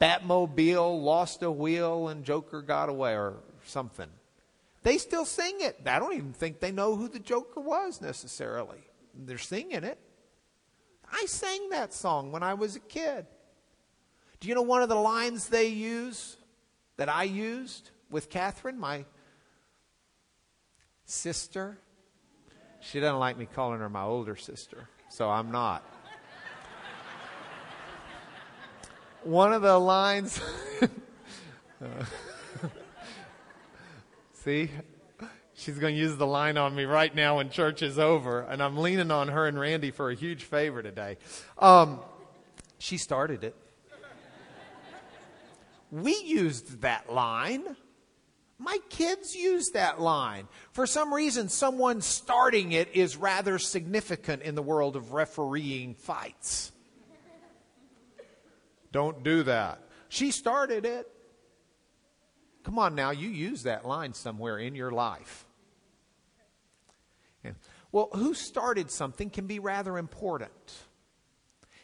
Batmobile 0.00 1.00
lost 1.00 1.44
a 1.44 1.50
wheel 1.50 2.08
and 2.08 2.24
Joker 2.24 2.60
got 2.60 2.88
away 2.88 3.12
or 3.12 3.34
something. 3.66 4.08
They 4.82 4.98
still 4.98 5.24
sing 5.24 5.58
it. 5.60 5.80
I 5.86 6.00
don't 6.00 6.14
even 6.14 6.32
think 6.32 6.58
they 6.58 6.72
know 6.72 6.96
who 6.96 7.06
the 7.06 7.20
Joker 7.20 7.60
was 7.60 8.00
necessarily. 8.00 8.78
They're 9.14 9.38
singing 9.38 9.84
it. 9.84 10.00
I 11.08 11.26
sang 11.26 11.68
that 11.70 11.94
song 11.94 12.32
when 12.32 12.42
I 12.42 12.54
was 12.54 12.74
a 12.74 12.80
kid. 12.80 13.26
Do 14.40 14.48
you 14.48 14.54
know 14.54 14.62
one 14.62 14.82
of 14.82 14.88
the 14.88 14.94
lines 14.94 15.48
they 15.48 15.66
use 15.66 16.36
that 16.96 17.08
I 17.08 17.24
used 17.24 17.90
with 18.10 18.30
Catherine, 18.30 18.78
my 18.78 19.04
sister? 21.04 21.78
She 22.80 23.00
doesn't 23.00 23.18
like 23.18 23.36
me 23.36 23.46
calling 23.52 23.80
her 23.80 23.88
my 23.88 24.04
older 24.04 24.36
sister, 24.36 24.88
so 25.10 25.28
I'm 25.28 25.50
not. 25.50 25.82
one 29.24 29.52
of 29.52 29.62
the 29.62 29.78
lines. 29.78 30.40
uh, 30.80 31.86
see? 34.32 34.70
She's 35.54 35.76
going 35.80 35.96
to 35.96 36.00
use 36.00 36.16
the 36.16 36.26
line 36.26 36.56
on 36.56 36.76
me 36.76 36.84
right 36.84 37.12
now 37.12 37.38
when 37.38 37.50
church 37.50 37.82
is 37.82 37.98
over, 37.98 38.42
and 38.42 38.62
I'm 38.62 38.76
leaning 38.76 39.10
on 39.10 39.26
her 39.26 39.48
and 39.48 39.58
Randy 39.58 39.90
for 39.90 40.08
a 40.08 40.14
huge 40.14 40.44
favor 40.44 40.84
today. 40.84 41.18
Um, 41.58 41.98
she 42.78 42.96
started 42.96 43.42
it. 43.42 43.56
We 45.90 46.16
used 46.24 46.82
that 46.82 47.12
line. 47.12 47.76
My 48.58 48.78
kids 48.88 49.36
use 49.36 49.70
that 49.70 50.00
line. 50.00 50.48
For 50.72 50.86
some 50.86 51.14
reason, 51.14 51.48
someone 51.48 52.00
starting 52.00 52.72
it 52.72 52.94
is 52.94 53.16
rather 53.16 53.58
significant 53.58 54.42
in 54.42 54.54
the 54.54 54.62
world 54.62 54.96
of 54.96 55.12
refereeing 55.12 55.94
fights. 55.94 56.72
Don't 58.90 59.22
do 59.22 59.44
that. 59.44 59.80
She 60.08 60.30
started 60.30 60.84
it. 60.84 61.06
Come 62.64 62.78
on 62.78 62.94
now, 62.94 63.10
you 63.10 63.28
use 63.28 63.62
that 63.62 63.86
line 63.86 64.12
somewhere 64.12 64.58
in 64.58 64.74
your 64.74 64.90
life. 64.90 65.46
Yeah. 67.44 67.52
Well, 67.92 68.10
who 68.12 68.34
started 68.34 68.90
something 68.90 69.30
can 69.30 69.46
be 69.46 69.58
rather 69.58 69.96
important. 69.96 70.50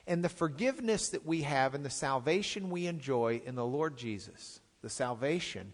And 0.07 0.23
the 0.23 0.29
forgiveness 0.29 1.11
that 1.11 1.25
we 1.25 1.43
have 1.43 1.75
and 1.75 1.85
the 1.85 1.91
salvation 1.91 2.71
we 2.71 2.87
enjoy 2.87 3.41
in 3.45 3.55
the 3.55 3.65
Lord 3.65 3.97
Jesus, 3.97 4.61
the 4.83 4.91
salvation, 4.91 5.73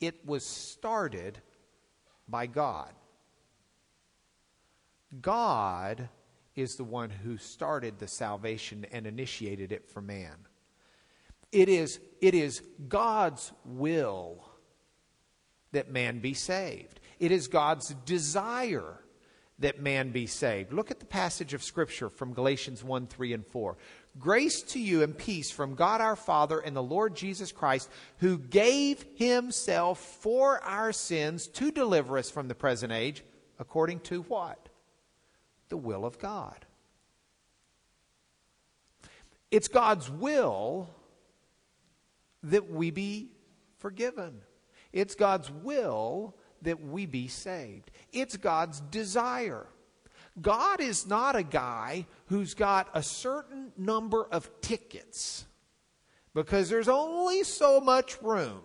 it 0.00 0.26
was 0.26 0.44
started 0.44 1.38
by 2.28 2.46
God. 2.46 2.92
God 5.20 6.08
is 6.54 6.76
the 6.76 6.84
one 6.84 7.10
who 7.10 7.36
started 7.36 7.98
the 7.98 8.08
salvation 8.08 8.86
and 8.90 9.06
initiated 9.06 9.72
it 9.72 9.90
for 9.90 10.00
man. 10.00 10.36
It 11.52 11.68
is, 11.68 12.00
it 12.20 12.34
is 12.34 12.62
God's 12.88 13.52
will 13.64 14.44
that 15.72 15.90
man 15.90 16.20
be 16.20 16.34
saved. 16.34 17.00
It 17.20 17.30
is 17.30 17.48
God's 17.48 17.94
desire 18.04 19.00
that 19.58 19.80
man 19.80 20.10
be 20.10 20.26
saved. 20.26 20.72
Look 20.72 20.90
at 20.90 21.00
the 21.00 21.06
passage 21.06 21.54
of 21.54 21.62
Scripture 21.62 22.10
from 22.10 22.34
Galatians 22.34 22.84
1 22.84 23.06
3 23.06 23.32
and 23.32 23.46
4. 23.46 23.76
Grace 24.18 24.62
to 24.62 24.78
you 24.78 25.02
and 25.02 25.16
peace 25.16 25.50
from 25.50 25.74
God 25.74 26.00
our 26.00 26.16
Father 26.16 26.58
and 26.58 26.76
the 26.76 26.82
Lord 26.82 27.14
Jesus 27.14 27.52
Christ, 27.52 27.90
who 28.18 28.38
gave 28.38 29.04
himself 29.14 29.98
for 29.98 30.62
our 30.62 30.92
sins 30.92 31.46
to 31.48 31.70
deliver 31.70 32.18
us 32.18 32.30
from 32.30 32.48
the 32.48 32.54
present 32.54 32.92
age, 32.92 33.24
according 33.58 34.00
to 34.00 34.22
what? 34.22 34.68
The 35.68 35.76
will 35.76 36.04
of 36.04 36.18
God. 36.18 36.64
It's 39.50 39.68
God's 39.68 40.10
will 40.10 40.90
that 42.42 42.70
we 42.70 42.90
be 42.90 43.30
forgiven. 43.78 44.40
It's 44.92 45.14
God's 45.14 45.50
will 45.50 46.34
that 46.62 46.82
we 46.82 47.06
be 47.06 47.28
saved. 47.28 47.90
It's 48.12 48.36
God's 48.36 48.80
desire. 48.80 49.66
God 50.40 50.80
is 50.80 51.06
not 51.06 51.34
a 51.34 51.42
guy 51.42 52.06
who's 52.26 52.54
got 52.54 52.88
a 52.92 53.02
certain 53.02 53.72
number 53.76 54.24
of 54.24 54.50
tickets 54.60 55.46
because 56.34 56.68
there's 56.68 56.88
only 56.88 57.42
so 57.44 57.80
much 57.80 58.20
room. 58.20 58.60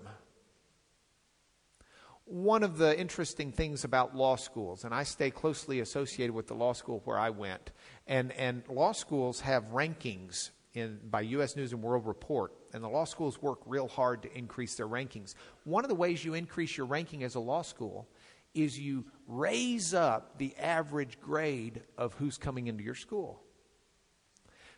One 2.26 2.64
of 2.64 2.78
the 2.78 2.98
interesting 2.98 3.52
things 3.52 3.84
about 3.84 4.16
law 4.16 4.36
schools, 4.36 4.84
and 4.84 4.94
I 4.94 5.04
stay 5.04 5.32
closely 5.32 5.80
associated 5.80 6.34
with 6.34 6.48
the 6.48 6.54
law 6.54 6.74
school 6.74 7.02
where 7.06 7.18
I 7.18 7.30
went, 7.30 7.72
and, 8.08 8.32
and 8.34 8.64
law 8.70 8.92
schools 8.92 9.42
have 9.42 9.72
rankings 9.72 10.50
in, 10.74 11.00
by 11.10 11.22
U.S. 11.22 11.56
News 11.56 11.74
and 11.74 11.82
World 11.82 12.06
Report, 12.06 12.54
and 12.74 12.84
the 12.84 12.90
law 12.90 13.06
schools 13.06 13.42
work 13.42 13.60
real 13.66 13.88
hard 13.88 14.24
to 14.24 14.38
increase 14.38 14.76
their 14.76 14.88
rankings. 14.88 15.36
One 15.64 15.84
of 15.84 15.90
the 15.90 15.96
ways 15.96 16.24
you 16.24 16.34
increase 16.34 16.78
your 16.78 16.86
ranking 16.86 17.24
as 17.24 17.36
a 17.36 17.40
law 17.40 17.62
school 17.62 18.08
is 18.54 18.80
you 18.80 19.06
raise 19.28 19.94
up 19.94 20.38
the 20.38 20.56
average 20.58 21.20
grade 21.22 21.82
of 21.98 22.14
who's 22.16 22.38
coming 22.38 22.68
into 22.68 22.84
your 22.84 22.96
school. 22.96 23.42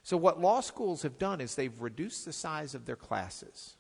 So, 0.04 0.18
what 0.18 0.42
law 0.42 0.60
schools 0.60 1.04
have 1.04 1.18
done 1.18 1.40
is 1.40 1.56
they've 1.56 1.82
reduced 1.82 2.26
the 2.26 2.34
size 2.34 2.76
of 2.76 2.86
their 2.86 2.98
classes, 2.98 3.78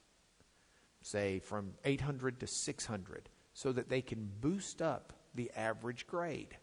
say 1.01 1.39
from 1.39 1.73
800 1.83 2.39
to 2.39 2.47
600, 2.47 3.29
so 3.53 3.71
that 3.73 3.89
they 3.89 4.01
can 4.01 4.31
boost 4.39 4.81
up 4.81 5.13
the 5.35 5.51
average 5.55 6.07
grade. 6.07 6.57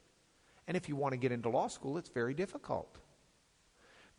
And 0.67 0.77
if 0.77 0.89
you 0.89 0.97
want 0.97 1.13
to 1.13 1.19
get 1.19 1.33
into 1.33 1.51
law 1.51 1.69
school, 1.69 1.99
it's 1.99 2.09
very 2.09 2.33
difficult. 2.33 2.99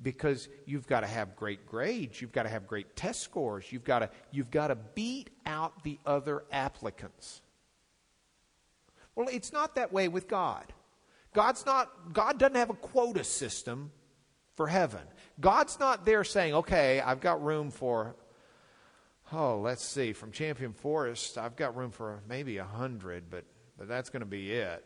Because 0.02 0.50
you've 0.66 0.88
got 0.88 1.02
to 1.02 1.08
have 1.08 1.36
great 1.36 1.66
grades, 1.66 2.22
you've 2.22 2.32
got 2.32 2.44
to 2.44 2.50
have 2.50 2.68
great 2.68 2.96
test 2.96 3.22
scores, 3.22 3.72
you've 3.72 3.84
got 3.84 4.00
to, 4.00 4.10
you've 4.32 4.52
got 4.52 4.68
to 4.68 4.76
beat 4.76 5.30
out 5.46 5.84
the 5.84 6.00
other 6.06 6.44
applicants. 6.52 7.42
Well, 9.16 9.28
it's 9.32 9.54
not 9.54 9.76
that 9.76 9.92
way 9.92 10.08
with 10.08 10.28
God. 10.28 10.66
God's 11.34 11.66
not, 11.66 12.14
God 12.14 12.38
doesn't 12.40 12.56
have 12.56 12.70
a 12.70 12.76
quota 12.76 13.24
system 13.24 13.92
for 14.56 14.68
heaven. 14.68 15.02
God's 15.40 15.80
not 15.80 16.06
there 16.06 16.24
saying, 16.24 16.54
okay, 16.54 17.00
I've 17.00 17.22
got 17.22 17.44
room 17.44 17.72
for, 17.72 18.16
oh, 19.32 19.60
let's 19.60 19.86
see, 19.86 20.14
from 20.14 20.32
Champion 20.32 20.74
Forest, 20.74 21.38
I've 21.38 21.56
got 21.56 21.76
room 21.76 21.92
for 21.92 22.22
maybe 22.28 22.58
a 22.58 22.66
hundred, 22.66 23.30
but, 23.30 23.46
but 23.78 23.88
that's 23.88 24.10
going 24.10 24.22
to 24.22 24.26
be 24.26 24.52
it. 24.52 24.86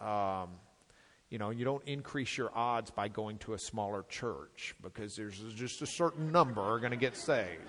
Um, 0.00 0.50
you 1.30 1.38
know, 1.38 1.50
you 1.50 1.64
don't 1.64 1.82
increase 1.86 2.36
your 2.36 2.50
odds 2.54 2.90
by 2.90 3.08
going 3.08 3.38
to 3.38 3.54
a 3.54 3.58
smaller 3.58 4.04
church 4.08 4.74
because 4.82 5.16
there's 5.16 5.38
just 5.54 5.82
a 5.82 5.86
certain 5.86 6.30
number 6.30 6.60
are 6.60 6.78
going 6.78 6.92
to 6.92 6.96
get 6.96 7.16
saved. 7.16 7.62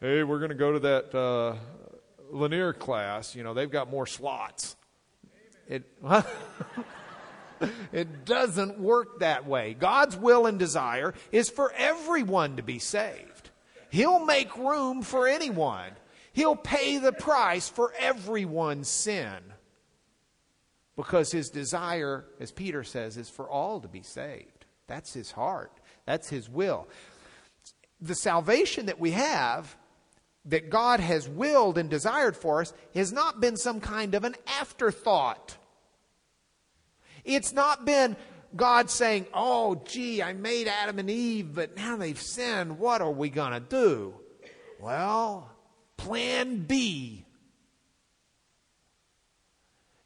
hey, 0.00 0.22
we're 0.22 0.38
going 0.38 0.50
to 0.50 0.54
go 0.54 0.72
to 0.72 0.78
that 0.80 1.14
uh, 1.14 1.56
Lanier 2.30 2.72
class. 2.72 3.34
You 3.34 3.42
know, 3.42 3.54
they've 3.54 3.70
got 3.70 3.90
more 3.90 4.06
slots. 4.06 4.76
It, 5.66 5.84
it 7.92 8.24
doesn't 8.24 8.78
work 8.78 9.20
that 9.20 9.46
way. 9.46 9.74
God's 9.74 10.16
will 10.16 10.46
and 10.46 10.58
desire 10.58 11.14
is 11.32 11.50
for 11.50 11.72
everyone 11.76 12.56
to 12.56 12.62
be 12.62 12.78
saved. 12.78 13.50
He'll 13.90 14.24
make 14.24 14.56
room 14.56 15.02
for 15.02 15.26
anyone. 15.26 15.92
He'll 16.32 16.56
pay 16.56 16.98
the 16.98 17.12
price 17.12 17.68
for 17.68 17.92
everyone's 17.98 18.88
sin 18.88 19.38
because 20.98 21.30
his 21.30 21.48
desire, 21.48 22.24
as 22.40 22.50
Peter 22.50 22.82
says, 22.82 23.16
is 23.16 23.30
for 23.30 23.48
all 23.48 23.78
to 23.80 23.86
be 23.86 24.02
saved. 24.02 24.66
That's 24.88 25.12
his 25.12 25.30
heart, 25.30 25.70
that's 26.06 26.28
his 26.28 26.50
will. 26.50 26.88
The 28.00 28.16
salvation 28.16 28.86
that 28.86 28.98
we 28.98 29.12
have, 29.12 29.76
that 30.46 30.70
God 30.70 30.98
has 30.98 31.28
willed 31.28 31.78
and 31.78 31.88
desired 31.88 32.36
for 32.36 32.62
us, 32.62 32.72
has 32.96 33.12
not 33.12 33.40
been 33.40 33.56
some 33.56 33.80
kind 33.80 34.16
of 34.16 34.24
an 34.24 34.34
afterthought. 34.60 35.56
It's 37.24 37.52
not 37.52 37.84
been 37.84 38.16
God 38.56 38.90
saying, 38.90 39.26
Oh, 39.32 39.80
gee, 39.84 40.20
I 40.20 40.32
made 40.32 40.66
Adam 40.66 40.98
and 40.98 41.08
Eve, 41.08 41.54
but 41.54 41.76
now 41.76 41.96
they've 41.96 42.20
sinned. 42.20 42.80
What 42.80 43.02
are 43.02 43.12
we 43.12 43.30
going 43.30 43.52
to 43.52 43.60
do? 43.60 44.14
Well, 44.80 45.48
plan 45.96 46.64
B 46.64 47.24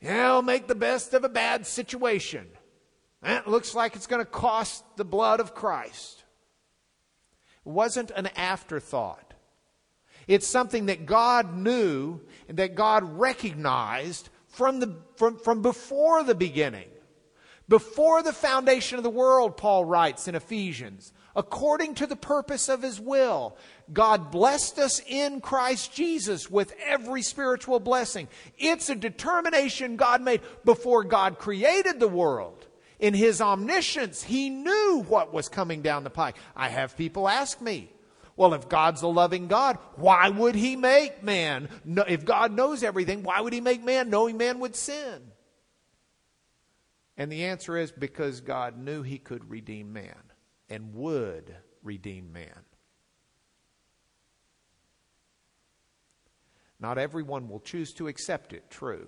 yeah, 0.02 0.32
I'll 0.32 0.42
make 0.42 0.66
the 0.66 0.74
best 0.74 1.14
of 1.14 1.24
a 1.24 1.28
bad 1.28 1.66
situation. 1.66 2.48
That 3.22 3.46
looks 3.48 3.74
like 3.74 3.94
it's 3.94 4.08
going 4.08 4.24
to 4.24 4.30
cost 4.30 4.84
the 4.96 5.04
blood 5.04 5.38
of 5.38 5.54
Christ. 5.54 6.24
It 7.64 7.68
wasn't 7.70 8.10
an 8.10 8.26
afterthought. 8.36 9.34
It's 10.26 10.46
something 10.46 10.86
that 10.86 11.06
God 11.06 11.56
knew 11.56 12.20
and 12.48 12.58
that 12.58 12.74
God 12.74 13.18
recognized 13.18 14.28
from, 14.48 14.80
the, 14.80 14.96
from, 15.16 15.38
from 15.38 15.62
before 15.62 16.24
the 16.24 16.34
beginning. 16.34 16.88
Before 17.68 18.22
the 18.22 18.32
foundation 18.32 18.98
of 18.98 19.04
the 19.04 19.10
world, 19.10 19.56
Paul 19.56 19.84
writes 19.84 20.26
in 20.26 20.34
Ephesians, 20.34 21.12
according 21.34 21.94
to 21.96 22.06
the 22.06 22.16
purpose 22.16 22.68
of 22.68 22.82
his 22.82 23.00
will, 23.00 23.56
God 23.92 24.30
blessed 24.30 24.78
us 24.78 25.00
in 25.06 25.40
Christ 25.40 25.94
Jesus 25.94 26.50
with 26.50 26.74
every 26.84 27.22
spiritual 27.22 27.80
blessing. 27.80 28.28
It's 28.58 28.90
a 28.90 28.94
determination 28.94 29.96
God 29.96 30.22
made 30.22 30.42
before 30.64 31.04
God 31.04 31.38
created 31.38 32.00
the 32.00 32.08
world. 32.08 32.66
In 32.98 33.14
his 33.14 33.40
omniscience, 33.40 34.22
he 34.22 34.48
knew 34.48 35.04
what 35.08 35.32
was 35.32 35.48
coming 35.48 35.82
down 35.82 36.04
the 36.04 36.10
pike. 36.10 36.36
I 36.54 36.68
have 36.68 36.96
people 36.96 37.28
ask 37.28 37.60
me, 37.60 37.90
well, 38.36 38.54
if 38.54 38.68
God's 38.68 39.02
a 39.02 39.08
loving 39.08 39.48
God, 39.48 39.78
why 39.96 40.28
would 40.28 40.54
he 40.54 40.76
make 40.76 41.22
man? 41.22 41.68
if 41.84 42.24
God 42.24 42.52
knows 42.52 42.82
everything, 42.82 43.22
why 43.22 43.40
would 43.40 43.52
he 43.52 43.60
make 43.60 43.84
man 43.84 44.08
knowing 44.08 44.36
man 44.36 44.60
would 44.60 44.76
sin? 44.76 45.32
And 47.16 47.30
the 47.30 47.44
answer 47.44 47.76
is 47.76 47.92
because 47.92 48.40
God 48.40 48.78
knew 48.78 49.02
he 49.02 49.18
could 49.18 49.50
redeem 49.50 49.92
man 49.92 50.22
and 50.68 50.94
would 50.94 51.54
redeem 51.82 52.32
man. 52.32 52.64
Not 56.82 56.98
everyone 56.98 57.48
will 57.48 57.60
choose 57.60 57.92
to 57.94 58.08
accept 58.08 58.52
it, 58.52 58.68
true. 58.68 59.06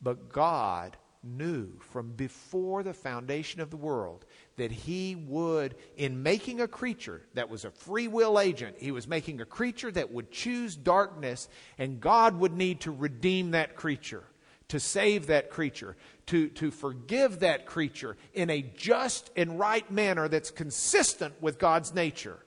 But 0.00 0.28
God 0.30 0.96
knew 1.24 1.72
from 1.80 2.12
before 2.12 2.84
the 2.84 2.94
foundation 2.94 3.60
of 3.60 3.68
the 3.68 3.76
world 3.76 4.24
that 4.56 4.70
He 4.70 5.16
would, 5.16 5.74
in 5.96 6.22
making 6.22 6.60
a 6.60 6.68
creature 6.68 7.22
that 7.34 7.50
was 7.50 7.64
a 7.64 7.70
free 7.72 8.06
will 8.06 8.38
agent, 8.38 8.76
He 8.78 8.92
was 8.92 9.08
making 9.08 9.40
a 9.40 9.44
creature 9.44 9.90
that 9.90 10.12
would 10.12 10.30
choose 10.30 10.76
darkness, 10.76 11.48
and 11.78 12.00
God 12.00 12.38
would 12.38 12.56
need 12.56 12.80
to 12.82 12.92
redeem 12.92 13.50
that 13.50 13.74
creature, 13.74 14.22
to 14.68 14.78
save 14.78 15.26
that 15.26 15.50
creature, 15.50 15.96
to, 16.26 16.48
to 16.50 16.70
forgive 16.70 17.40
that 17.40 17.66
creature 17.66 18.16
in 18.32 18.50
a 18.50 18.62
just 18.62 19.30
and 19.36 19.58
right 19.58 19.90
manner 19.90 20.28
that's 20.28 20.52
consistent 20.52 21.34
with 21.42 21.58
God's 21.58 21.92
nature. 21.92 22.38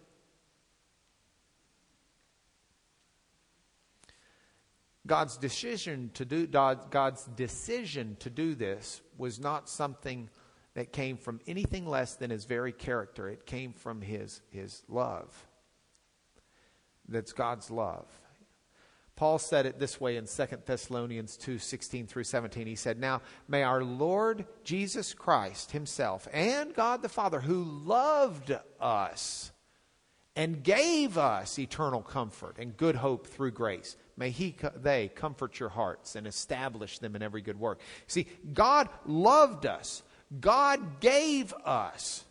God's 5.06 5.38
decision 5.38 6.12
to 6.14 6.26
do 6.26 6.48
God's 6.48 7.26
decision 7.36 8.16
to 8.20 8.30
do 8.30 8.56
this 8.56 9.02
was 9.18 9.40
not 9.40 9.70
something 9.70 10.30
that 10.76 10.92
came 10.92 11.18
from 11.18 11.40
anything 11.46 11.86
less 11.86 12.16
than 12.16 12.30
his 12.30 12.46
very 12.46 12.72
character. 12.72 13.30
It 13.30 13.46
came 13.46 13.74
from 13.74 14.02
his, 14.02 14.42
his 14.50 14.84
love. 14.88 15.48
That's 17.08 17.34
God's 17.34 17.70
love. 17.70 18.08
Paul 19.16 19.38
said 19.38 19.68
it 19.68 19.78
this 19.78 20.02
way 20.02 20.18
in 20.18 20.26
2 20.26 20.46
Thessalonians 20.66 21.38
2 21.38 21.60
16 21.60 22.08
through 22.08 22.24
17. 22.24 22.66
He 22.66 22.76
said, 22.76 23.00
Now 23.00 23.22
may 23.48 23.62
our 23.62 23.84
Lord 23.84 24.46
Jesus 24.64 25.14
Christ 25.14 25.72
himself 25.72 26.28
and 26.34 26.74
God 26.74 27.02
the 27.04 27.10
Father, 27.10 27.42
who 27.42 27.64
loved 27.64 28.58
us 28.80 29.52
and 30.36 30.64
gave 30.64 31.18
us 31.18 31.60
eternal 31.60 32.02
comfort 32.02 32.58
and 32.58 32.76
good 32.76 32.96
hope 32.96 33.28
through 33.28 33.52
grace, 33.52 33.96
May 34.16 34.30
he, 34.30 34.56
they 34.76 35.08
comfort 35.08 35.60
your 35.60 35.70
hearts 35.70 36.16
and 36.16 36.28
establish 36.28 37.00
them 37.00 37.16
in 37.16 37.24
every 37.24 37.42
good 37.42 37.60
work. 37.60 37.80
See, 38.08 38.28
God 38.54 38.90
loved 39.06 39.66
us. 39.66 40.04
God 40.40 41.00
gave 41.00 41.54
us 41.66 42.24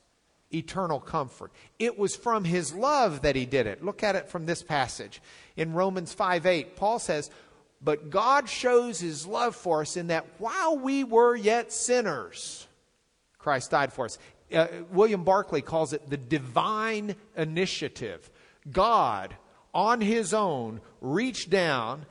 eternal 0.55 1.01
comfort. 1.01 1.53
It 1.79 1.99
was 1.99 2.15
from 2.15 2.45
his 2.45 2.73
love 2.73 3.23
that 3.23 3.37
he 3.37 3.47
did 3.47 3.67
it. 3.67 3.85
Look 3.85 4.03
at 4.03 4.17
it 4.17 4.29
from 4.29 4.47
this 4.47 4.63
passage. 4.63 5.21
In 5.57 5.73
Romans 5.73 6.13
5 6.13 6.47
8, 6.47 6.77
Paul 6.77 6.99
says, 6.99 7.31
But 7.83 8.11
God 8.11 8.49
shows 8.49 9.01
his 9.01 9.27
love 9.27 9.57
for 9.57 9.81
us 9.81 9.97
in 9.97 10.09
that 10.09 10.27
while 10.39 10.77
we 10.79 11.05
were 11.05 11.35
yet 11.35 11.73
sinners, 11.73 12.67
Christ 13.39 13.71
died 13.71 13.93
for 13.93 14.05
us. 14.05 14.19
Uh, 14.55 14.67
William 14.91 15.25
Barclay 15.25 15.63
calls 15.63 15.93
it 15.93 16.09
the 16.09 16.17
divine 16.17 17.17
initiative. 17.37 18.31
God 18.71 19.35
on 19.75 20.01
his 20.01 20.35
own 20.35 20.81
reached 21.01 21.51
down 21.51 22.07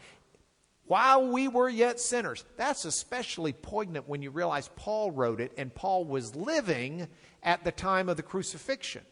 while 0.85 1.27
we 1.27 1.47
were 1.47 1.69
yet 1.69 1.99
sinners. 1.99 2.43
That's 2.57 2.85
especially 2.85 3.53
poignant 3.53 4.09
when 4.09 4.21
you 4.21 4.29
realize 4.29 4.69
Paul 4.75 5.11
wrote 5.11 5.39
it 5.39 5.53
and 5.57 5.73
Paul 5.73 6.05
was 6.05 6.35
living 6.35 7.07
at 7.43 7.63
the 7.63 7.71
time 7.71 8.09
of 8.09 8.17
the 8.17 8.23
crucifixion. 8.23 9.03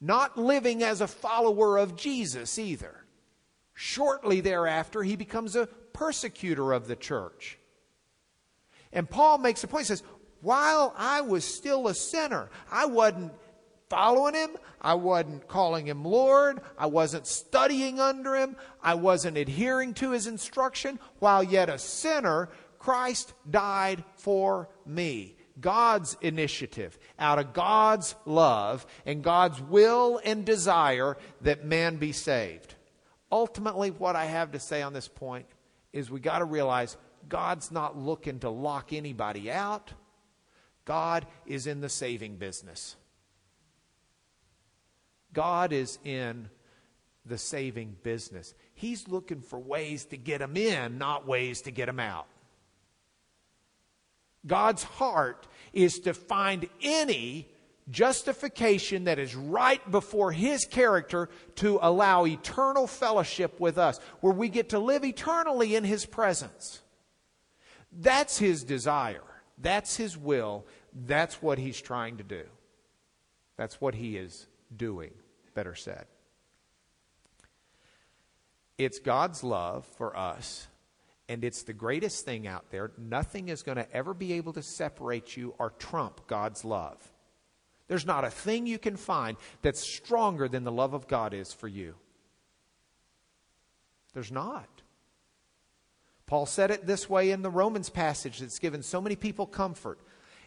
Not 0.00 0.38
living 0.38 0.82
as 0.82 1.00
a 1.00 1.08
follower 1.08 1.78
of 1.78 1.96
Jesus 1.96 2.58
either. 2.58 3.04
Shortly 3.74 4.40
thereafter, 4.40 5.02
he 5.02 5.16
becomes 5.16 5.56
a 5.56 5.66
persecutor 5.66 6.72
of 6.72 6.86
the 6.86 6.96
church. 6.96 7.58
And 8.92 9.08
Paul 9.08 9.38
makes 9.38 9.64
a 9.64 9.68
point, 9.68 9.84
he 9.84 9.88
says, 9.88 10.02
while 10.40 10.94
I 10.96 11.20
was 11.20 11.44
still 11.44 11.88
a 11.88 11.94
sinner, 11.94 12.50
I 12.70 12.86
wasn't 12.86 13.32
following 13.88 14.34
him. 14.34 14.50
I 14.80 14.94
wasn't 14.94 15.48
calling 15.48 15.86
him 15.86 16.04
Lord. 16.04 16.60
I 16.76 16.86
wasn't 16.86 17.26
studying 17.26 18.00
under 18.00 18.36
him. 18.36 18.56
I 18.82 18.94
wasn't 18.94 19.36
adhering 19.36 19.94
to 19.94 20.10
his 20.10 20.26
instruction. 20.26 20.98
While 21.18 21.42
yet 21.42 21.68
a 21.68 21.78
sinner, 21.78 22.50
Christ 22.78 23.32
died 23.50 24.04
for 24.16 24.68
me. 24.86 25.36
God's 25.60 26.16
initiative, 26.20 26.98
out 27.18 27.38
of 27.38 27.52
God's 27.52 28.14
love 28.24 28.86
and 29.04 29.24
God's 29.24 29.60
will 29.60 30.20
and 30.24 30.44
desire 30.44 31.16
that 31.40 31.64
man 31.64 31.96
be 31.96 32.12
saved. 32.12 32.76
Ultimately, 33.30 33.90
what 33.90 34.16
I 34.16 34.26
have 34.26 34.52
to 34.52 34.60
say 34.60 34.82
on 34.82 34.92
this 34.92 35.08
point 35.08 35.46
is 35.92 36.10
we 36.10 36.20
got 36.20 36.38
to 36.38 36.44
realize 36.44 36.96
God's 37.28 37.70
not 37.70 37.98
looking 37.98 38.38
to 38.40 38.50
lock 38.50 38.92
anybody 38.92 39.50
out. 39.50 39.92
God 40.84 41.26
is 41.44 41.66
in 41.66 41.80
the 41.80 41.88
saving 41.88 42.36
business. 42.36 42.96
God 45.32 45.72
is 45.72 45.98
in 46.04 46.48
the 47.24 47.38
saving 47.38 47.96
business. 48.02 48.54
He's 48.74 49.08
looking 49.08 49.40
for 49.40 49.58
ways 49.58 50.06
to 50.06 50.16
get 50.16 50.38
them 50.38 50.56
in, 50.56 50.98
not 50.98 51.26
ways 51.26 51.62
to 51.62 51.70
get 51.70 51.86
them 51.86 52.00
out. 52.00 52.26
God's 54.46 54.82
heart 54.82 55.46
is 55.72 56.00
to 56.00 56.14
find 56.14 56.68
any 56.82 57.48
justification 57.90 59.04
that 59.04 59.18
is 59.18 59.34
right 59.34 59.90
before 59.90 60.32
His 60.32 60.64
character 60.64 61.28
to 61.56 61.78
allow 61.82 62.24
eternal 62.24 62.86
fellowship 62.86 63.60
with 63.60 63.78
us, 63.78 63.98
where 64.20 64.32
we 64.32 64.48
get 64.48 64.70
to 64.70 64.78
live 64.78 65.04
eternally 65.04 65.74
in 65.74 65.84
His 65.84 66.06
presence. 66.06 66.80
That's 67.92 68.38
His 68.38 68.64
desire. 68.64 69.22
That's 69.58 69.96
His 69.96 70.16
will. 70.16 70.66
That's 70.94 71.42
what 71.42 71.58
He's 71.58 71.80
trying 71.80 72.18
to 72.18 72.24
do. 72.24 72.44
That's 73.56 73.80
what 73.80 73.94
He 73.94 74.16
is 74.16 74.46
doing, 74.74 75.12
better 75.54 75.74
said. 75.74 76.06
It's 78.76 79.00
God's 79.00 79.42
love 79.42 79.84
for 79.96 80.16
us, 80.16 80.68
and 81.28 81.42
it's 81.42 81.64
the 81.64 81.72
greatest 81.72 82.24
thing 82.24 82.46
out 82.46 82.70
there. 82.70 82.92
Nothing 82.96 83.48
is 83.48 83.62
going 83.62 83.76
to 83.76 83.92
ever 83.92 84.14
be 84.14 84.34
able 84.34 84.52
to 84.52 84.62
separate 84.62 85.36
you 85.36 85.54
or 85.58 85.70
trump 85.70 86.26
God's 86.26 86.64
love. 86.64 86.96
There's 87.88 88.06
not 88.06 88.24
a 88.24 88.30
thing 88.30 88.66
you 88.66 88.78
can 88.78 88.96
find 88.96 89.36
that's 89.62 89.80
stronger 89.80 90.48
than 90.48 90.62
the 90.64 90.72
love 90.72 90.94
of 90.94 91.08
God 91.08 91.34
is 91.34 91.52
for 91.52 91.68
you. 91.68 91.94
There's 94.14 94.30
not. 94.30 94.68
Paul 96.26 96.44
said 96.44 96.70
it 96.70 96.86
this 96.86 97.08
way 97.08 97.30
in 97.30 97.42
the 97.42 97.50
Romans 97.50 97.88
passage 97.88 98.40
that's 98.40 98.58
given 98.58 98.82
so 98.82 99.00
many 99.00 99.16
people 99.16 99.46
comfort. 99.46 99.98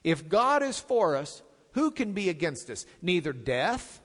If 0.03 0.29
God 0.29 0.61
is 0.61 0.79
for 0.79 1.15
us, 1.15 1.41
who 1.71 1.91
can 1.91 2.13
be 2.13 2.29
against 2.29 2.69
us? 2.69 2.85
Neither 3.01 3.33
death, 3.33 4.00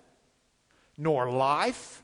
nor 0.97 1.31
life, 1.31 2.03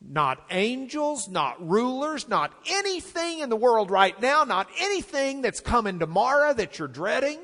not 0.00 0.44
angels, 0.50 1.28
not 1.28 1.66
rulers, 1.66 2.28
not 2.28 2.52
anything 2.68 3.40
in 3.40 3.48
the 3.48 3.56
world 3.56 3.90
right 3.90 4.20
now, 4.20 4.44
not 4.44 4.68
anything 4.78 5.42
that's 5.42 5.60
coming 5.60 5.98
tomorrow 5.98 6.52
that 6.52 6.78
you're 6.78 6.88
dreading. 6.88 7.38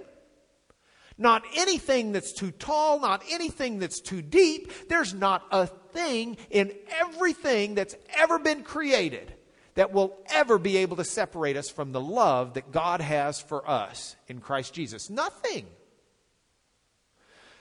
Not 1.19 1.45
anything 1.55 2.13
that's 2.13 2.33
too 2.33 2.51
tall, 2.51 3.01
not 3.01 3.23
anything 3.31 3.79
that's 3.79 4.01
too 4.01 4.21
deep. 4.21 4.71
There's 4.89 5.15
not 5.15 5.47
a 5.51 5.67
thing 5.67 6.37
in 6.51 6.75
everything 7.01 7.75
that's 7.75 7.97
ever 8.15 8.39
been 8.39 8.63
created 8.63 9.33
that 9.77 9.93
will 9.93 10.17
ever 10.29 10.59
be 10.59 10.79
able 10.79 10.97
to 10.97 11.05
separate 11.05 11.57
us 11.57 11.71
from 11.71 11.93
the 11.93 12.01
love 12.01 12.55
that 12.55 12.71
God 12.71 13.01
has 13.01 13.41
for 13.41 13.69
us 13.69 14.17
in 14.29 14.41
Christ 14.41 14.75
Jesus. 14.75 15.09
Nothing. 15.09 15.67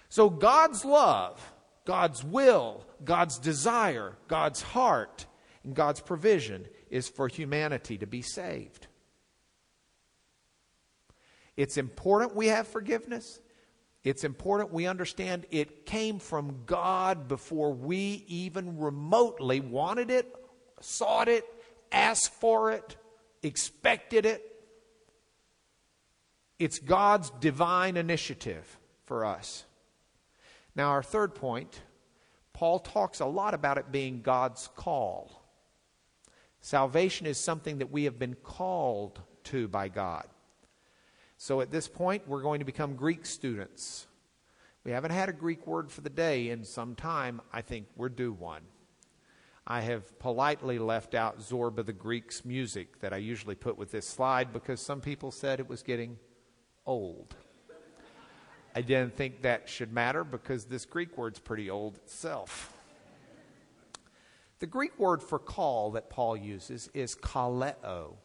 So 0.09 0.29
God's 0.29 0.83
love, 0.83 1.41
God's 1.85 2.23
will, 2.23 2.83
God's 3.03 3.37
desire, 3.37 4.17
God's 4.27 4.61
heart, 4.61 5.25
and 5.63 5.75
God's 5.75 6.01
provision 6.01 6.67
is 6.89 7.07
for 7.07 7.27
humanity 7.27 7.97
to 7.99 8.07
be 8.07 8.21
saved. 8.21 8.87
It's 11.55 11.77
important 11.77 12.35
we 12.35 12.47
have 12.47 12.67
forgiveness. 12.67 13.39
It's 14.03 14.23
important 14.23 14.71
we 14.71 14.85
understand 14.85 15.45
it 15.49 15.85
came 15.85 16.19
from 16.19 16.63
God 16.65 17.27
before 17.27 17.73
we 17.73 18.23
even 18.27 18.77
remotely 18.77 19.59
wanted 19.59 20.11
it, 20.11 20.35
sought 20.79 21.27
it, 21.27 21.45
asked 21.91 22.33
for 22.33 22.71
it, 22.71 22.97
expected 23.41 24.25
it. 24.25 24.43
It's 26.59 26.79
God's 26.79 27.31
divine 27.39 27.97
initiative 27.97 28.77
for 29.05 29.25
us. 29.25 29.65
Now, 30.75 30.89
our 30.89 31.03
third 31.03 31.35
point, 31.35 31.81
Paul 32.53 32.79
talks 32.79 33.19
a 33.19 33.25
lot 33.25 33.53
about 33.53 33.77
it 33.77 33.91
being 33.91 34.21
God's 34.21 34.69
call. 34.75 35.43
Salvation 36.61 37.27
is 37.27 37.37
something 37.37 37.77
that 37.77 37.91
we 37.91 38.05
have 38.05 38.17
been 38.17 38.35
called 38.35 39.21
to 39.45 39.67
by 39.67 39.87
God. 39.87 40.25
So 41.37 41.61
at 41.61 41.71
this 41.71 41.87
point, 41.87 42.27
we're 42.27 42.41
going 42.41 42.59
to 42.59 42.65
become 42.65 42.95
Greek 42.95 43.25
students. 43.25 44.07
We 44.83 44.91
haven't 44.91 45.11
had 45.11 45.29
a 45.29 45.33
Greek 45.33 45.67
word 45.67 45.91
for 45.91 46.01
the 46.01 46.09
day 46.09 46.49
in 46.49 46.63
some 46.63 46.95
time. 46.95 47.41
I 47.51 47.61
think 47.61 47.87
we're 47.95 48.09
due 48.09 48.33
one. 48.33 48.61
I 49.67 49.81
have 49.81 50.17
politely 50.19 50.77
left 50.77 51.15
out 51.15 51.39
Zorba 51.39 51.85
the 51.85 51.93
Greek's 51.93 52.45
music 52.45 52.99
that 52.99 53.13
I 53.13 53.17
usually 53.17 53.55
put 53.55 53.77
with 53.77 53.91
this 53.91 54.07
slide 54.07 54.53
because 54.53 54.79
some 54.79 55.01
people 55.01 55.31
said 55.31 55.59
it 55.59 55.67
was 55.67 55.81
getting 55.81 56.17
old. 56.85 57.35
I 58.77 58.81
didn't 58.81 59.15
think 59.15 59.43
that 59.43 59.69
should 59.69 59.93
matter 59.93 60.25
because 60.25 60.65
this 60.65 60.85
Greek 60.85 61.17
word's 61.17 61.39
pretty 61.39 61.69
old 61.69 61.95
itself. 61.95 62.73
The 64.59 64.67
Greek 64.67 64.99
word 64.99 65.23
for 65.23 65.39
call 65.39 65.91
that 65.91 66.09
Paul 66.09 66.35
uses 66.35 66.89
is 66.93 67.15
kaleo. 67.15 68.15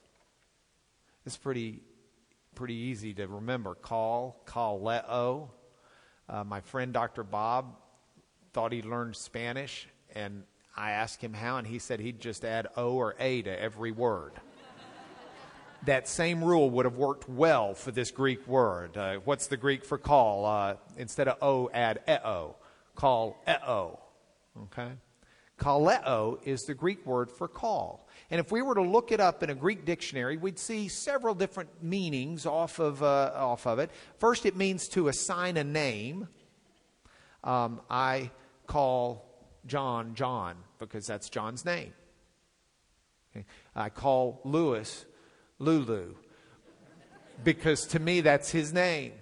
It's 1.25 1.37
pretty 1.37 1.83
pretty 2.57 2.75
easy 2.75 3.15
to 3.15 3.29
remember. 3.29 3.77
Call, 3.77 4.43
kaleo. 4.45 5.51
Uh, 6.29 6.43
my 6.43 6.61
friend 6.61 6.93
Dr. 6.93 7.23
Bob 7.23 7.77
thought 8.53 8.73
he 8.73 8.83
learned 8.83 9.15
Spanish, 9.15 9.87
and 10.17 10.43
I 10.77 10.91
asked 10.91 11.23
him 11.23 11.33
how, 11.33 11.59
and 11.59 11.67
he 11.67 11.79
said 11.79 12.01
he'd 12.01 12.21
just 12.21 12.45
add 12.45 12.67
O 12.77 12.95
or 12.95 13.15
A 13.21 13.43
to 13.43 13.63
every 13.63 13.93
word. 13.93 14.33
That 15.87 16.09
same 16.09 16.45
rule 16.45 16.71
would 16.71 16.85
have 16.85 16.97
worked 16.97 17.29
well 17.29 17.75
for 17.75 17.90
this 17.90 18.11
Greek 18.11 18.47
word. 18.47 18.97
Uh, 18.97 19.16
what's 19.25 19.47
the 19.47 19.57
Greek 19.57 19.85
for 19.85 19.99
call? 19.99 20.45
Uh, 20.45 20.77
instead 20.97 21.29
of 21.29 21.38
O, 21.43 21.71
add 21.73 22.01
eo. 22.09 22.57
Call 22.95 23.43
eo. 23.49 23.99
Okay? 24.64 24.90
Kaleo 25.59 26.38
is 26.45 26.62
the 26.62 26.75
Greek 26.75 27.05
word 27.05 27.31
for 27.31 27.47
call. 27.47 28.09
And 28.31 28.40
if 28.40 28.51
we 28.51 28.62
were 28.62 28.75
to 28.75 28.83
look 28.83 29.12
it 29.12 29.21
up 29.21 29.43
in 29.43 29.51
a 29.51 29.55
Greek 29.55 29.85
dictionary, 29.85 30.37
we'd 30.37 30.59
see 30.59 30.88
several 30.88 31.35
different 31.35 31.69
meanings 31.83 32.47
off 32.47 32.79
of, 32.79 33.03
uh, 33.03 33.33
off 33.35 33.66
of 33.66 33.79
it. 33.79 33.90
First, 34.19 34.47
it 34.47 34.57
means 34.57 34.88
to 34.88 35.09
assign 35.09 35.57
a 35.57 35.64
name. 35.64 36.29
Um, 37.45 37.81
I 37.90 38.31
call 38.66 39.27
John 39.66 40.14
John 40.14 40.57
because 40.79 41.07
that's 41.07 41.29
John's 41.29 41.64
name. 41.64 41.93
Okay. 43.33 43.45
I 43.75 43.90
call 43.90 44.40
Lewis 44.45 45.05
Lulu 45.61 46.16
because 47.44 47.87
to 47.88 47.99
me 47.99 48.20
that's 48.20 48.51
his 48.51 48.73
name. 48.73 49.12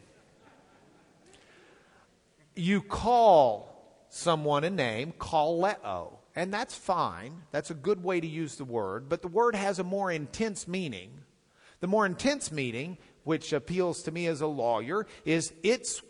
You 2.55 2.81
call 2.81 4.05
someone 4.09 4.64
a 4.64 4.70
name, 4.70 5.12
kaleo. 5.18 6.14
And 6.35 6.53
that's 6.53 6.74
fine. 6.74 7.42
That's 7.51 7.70
a 7.70 7.74
good 7.74 8.03
way 8.03 8.20
to 8.20 8.27
use 8.27 8.57
the 8.57 8.64
word. 8.64 9.09
But 9.09 9.22
the 9.22 9.29
word 9.29 9.55
has 9.55 9.79
a 9.79 9.85
more 9.85 10.11
intense 10.11 10.68
meaning. 10.68 11.11
The 11.81 11.87
more 11.87 12.07
intense 12.07 12.51
meaning, 12.51 12.98
which 13.24 13.53
appeals 13.53 14.03
to 14.05 14.11
me 14.11 14.27
as 14.27 14.40
a 14.40 14.46
lawyer, 14.46 15.07
is 15.24 15.53
it's 15.62 16.03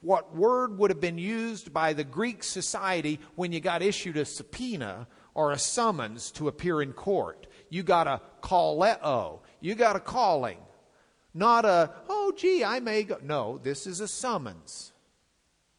what 0.00 0.34
word 0.36 0.78
would 0.78 0.90
have 0.90 1.00
been 1.00 1.18
used 1.18 1.72
by 1.72 1.92
the 1.92 2.04
Greek 2.04 2.44
society 2.44 3.18
when 3.34 3.52
you 3.52 3.60
got 3.60 3.82
issued 3.82 4.16
a 4.16 4.24
subpoena 4.24 5.08
or 5.34 5.52
a 5.52 5.58
summons 5.58 6.30
to 6.32 6.48
appear 6.48 6.82
in 6.82 6.92
court. 6.92 7.46
You 7.68 7.82
got 7.82 8.06
a 8.06 8.20
kaleo. 8.42 9.40
You 9.60 9.74
got 9.74 9.96
a 9.96 10.00
calling. 10.00 10.58
Not 11.34 11.64
a, 11.64 11.90
oh, 12.08 12.32
gee, 12.36 12.64
I 12.64 12.80
may 12.80 13.02
go. 13.02 13.18
No, 13.22 13.58
this 13.62 13.86
is 13.86 14.00
a 14.00 14.08
summons. 14.08 14.92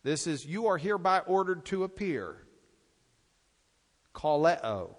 This 0.03 0.27
is, 0.27 0.45
you 0.45 0.67
are 0.67 0.77
hereby 0.77 1.19
ordered 1.19 1.65
to 1.65 1.83
appear 1.83 2.37
kaleo. 4.13 4.95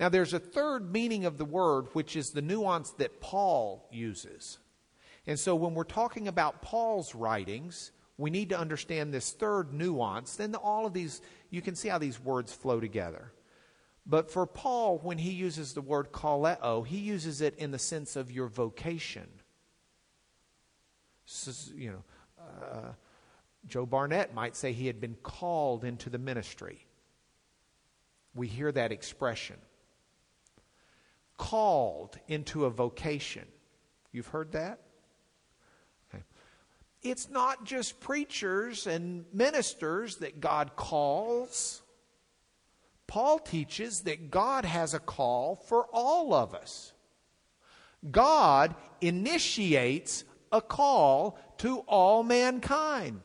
Now, 0.00 0.08
there's 0.08 0.34
a 0.34 0.38
third 0.38 0.92
meaning 0.92 1.24
of 1.24 1.38
the 1.38 1.44
word, 1.44 1.86
which 1.92 2.16
is 2.16 2.30
the 2.30 2.42
nuance 2.42 2.90
that 2.92 3.20
Paul 3.20 3.88
uses. 3.92 4.58
And 5.26 5.38
so, 5.38 5.54
when 5.54 5.74
we're 5.74 5.84
talking 5.84 6.26
about 6.26 6.62
Paul's 6.62 7.14
writings, 7.14 7.92
we 8.18 8.30
need 8.30 8.48
to 8.48 8.58
understand 8.58 9.14
this 9.14 9.32
third 9.32 9.72
nuance. 9.72 10.36
Then, 10.36 10.54
all 10.56 10.86
of 10.86 10.92
these, 10.92 11.20
you 11.50 11.62
can 11.62 11.76
see 11.76 11.88
how 11.88 11.98
these 11.98 12.18
words 12.18 12.52
flow 12.52 12.80
together. 12.80 13.32
But 14.04 14.30
for 14.30 14.46
Paul, 14.46 14.98
when 14.98 15.18
he 15.18 15.30
uses 15.30 15.74
the 15.74 15.80
word 15.80 16.12
kaleo, 16.12 16.86
he 16.86 16.98
uses 16.98 17.40
it 17.40 17.54
in 17.56 17.70
the 17.70 17.78
sense 17.78 18.16
of 18.16 18.32
your 18.32 18.48
vocation. 18.48 19.28
So, 21.24 21.52
you 21.74 21.90
know, 21.90 22.04
uh, 22.40 22.92
Joe 23.68 23.86
Barnett 23.86 24.34
might 24.34 24.56
say 24.56 24.72
he 24.72 24.88
had 24.88 25.00
been 25.00 25.16
called 25.22 25.84
into 25.84 26.10
the 26.10 26.18
ministry 26.18 26.86
we 28.34 28.46
hear 28.46 28.72
that 28.72 28.92
expression. 28.92 29.56
Called 31.36 32.18
into 32.28 32.64
a 32.64 32.70
vocation. 32.70 33.46
You've 34.12 34.28
heard 34.28 34.52
that? 34.52 34.80
Okay. 36.08 36.22
It's 37.02 37.28
not 37.28 37.64
just 37.64 38.00
preachers 38.00 38.86
and 38.86 39.24
ministers 39.32 40.16
that 40.16 40.40
God 40.40 40.76
calls. 40.76 41.81
Paul 43.12 43.40
teaches 43.40 44.00
that 44.04 44.30
God 44.30 44.64
has 44.64 44.94
a 44.94 44.98
call 44.98 45.56
for 45.56 45.84
all 45.92 46.32
of 46.32 46.54
us. 46.54 46.94
God 48.10 48.74
initiates 49.02 50.24
a 50.50 50.62
call 50.62 51.38
to 51.58 51.80
all 51.80 52.22
mankind. 52.22 53.20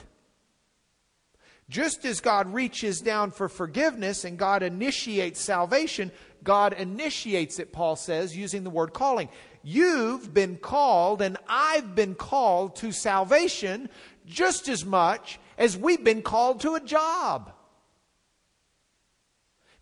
Just 1.70 2.04
as 2.04 2.20
God 2.20 2.54
reaches 2.54 3.00
down 3.00 3.32
for 3.32 3.48
forgiveness 3.48 4.26
and 4.26 4.38
God 4.38 4.62
initiates 4.62 5.40
salvation, 5.40 6.12
God 6.44 6.74
initiates 6.74 7.58
it, 7.58 7.72
Paul 7.72 7.96
says, 7.96 8.36
using 8.36 8.66
the 8.66 8.70
word 8.70 8.92
calling. 8.92 9.30
You've 9.64 10.34
been 10.34 10.58
called, 10.58 11.22
and 11.22 11.38
I've 11.48 11.96
been 11.96 12.16
called 12.16 12.76
to 12.78 12.92
salvation 12.92 13.88
just 14.26 14.68
as 14.68 14.84
much 14.84 15.40
as 15.58 15.78
we've 15.78 16.04
been 16.04 16.24
called 16.24 16.60
to 16.60 16.76
a 16.76 16.82
job. 16.82 17.54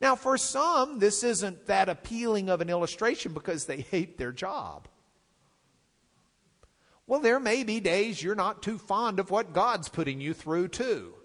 Now, 0.06 0.16
for 0.16 0.38
some, 0.38 1.00
this 1.00 1.24
isn't 1.24 1.66
that 1.66 1.90
appealing 1.90 2.48
of 2.48 2.62
an 2.62 2.70
illustration 2.70 3.34
because 3.34 3.66
they 3.66 3.82
hate 3.90 4.20
their 4.20 4.32
job. 4.32 4.88
Well, 7.08 7.22
there 7.22 7.40
may 7.40 7.64
be 7.64 7.80
days 7.80 8.22
you're 8.22 8.36
not 8.36 8.62
too 8.62 8.78
fond 8.78 9.20
of 9.20 9.32
what 9.32 9.52
God's 9.52 9.90
putting 9.90 10.22
you 10.22 10.36
through, 10.36 10.68
too. 10.68 11.16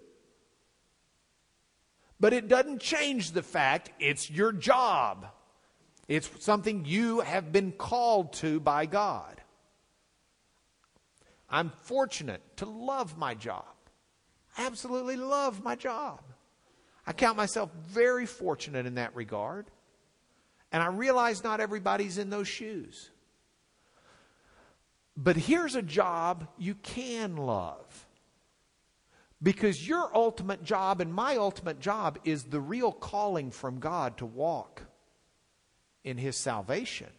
But 2.19 2.33
it 2.33 2.47
doesn't 2.47 2.81
change 2.81 3.33
the 3.33 3.43
fact 3.43 3.91
it's 3.99 4.31
your 4.31 4.51
job. 4.51 5.27
It's 6.07 6.31
something 6.43 6.83
you 6.83 7.19
have 7.19 7.51
been 7.51 7.73
called 7.73 8.33
to 8.33 8.59
by 8.59 8.87
God. 8.87 9.43
I'm 11.47 11.71
fortunate 11.83 12.41
to 12.57 12.65
love 12.65 13.15
my 13.15 13.35
job. 13.35 13.75
I 14.57 14.65
absolutely 14.65 15.17
love 15.17 15.63
my 15.63 15.75
job. 15.75 16.21
I 17.05 17.13
count 17.13 17.37
myself 17.37 17.71
very 17.87 18.25
fortunate 18.25 18.85
in 18.85 18.95
that 18.95 19.15
regard. 19.15 19.67
And 20.71 20.81
I 20.81 20.87
realize 20.87 21.43
not 21.43 21.59
everybody's 21.59 22.17
in 22.17 22.29
those 22.29 22.47
shoes. 22.47 23.09
But 25.17 25.35
here's 25.35 25.75
a 25.75 25.81
job 25.81 26.47
you 26.57 26.75
can 26.75 27.35
love. 27.35 28.07
Because 29.43 29.87
your 29.87 30.15
ultimate 30.15 30.63
job 30.63 31.01
and 31.01 31.13
my 31.13 31.37
ultimate 31.37 31.79
job 31.79 32.19
is 32.23 32.43
the 32.43 32.61
real 32.61 32.91
calling 32.91 33.51
from 33.51 33.79
God 33.79 34.17
to 34.17 34.25
walk 34.25 34.83
in 36.03 36.17
His 36.17 36.37
salvation. 36.37 37.09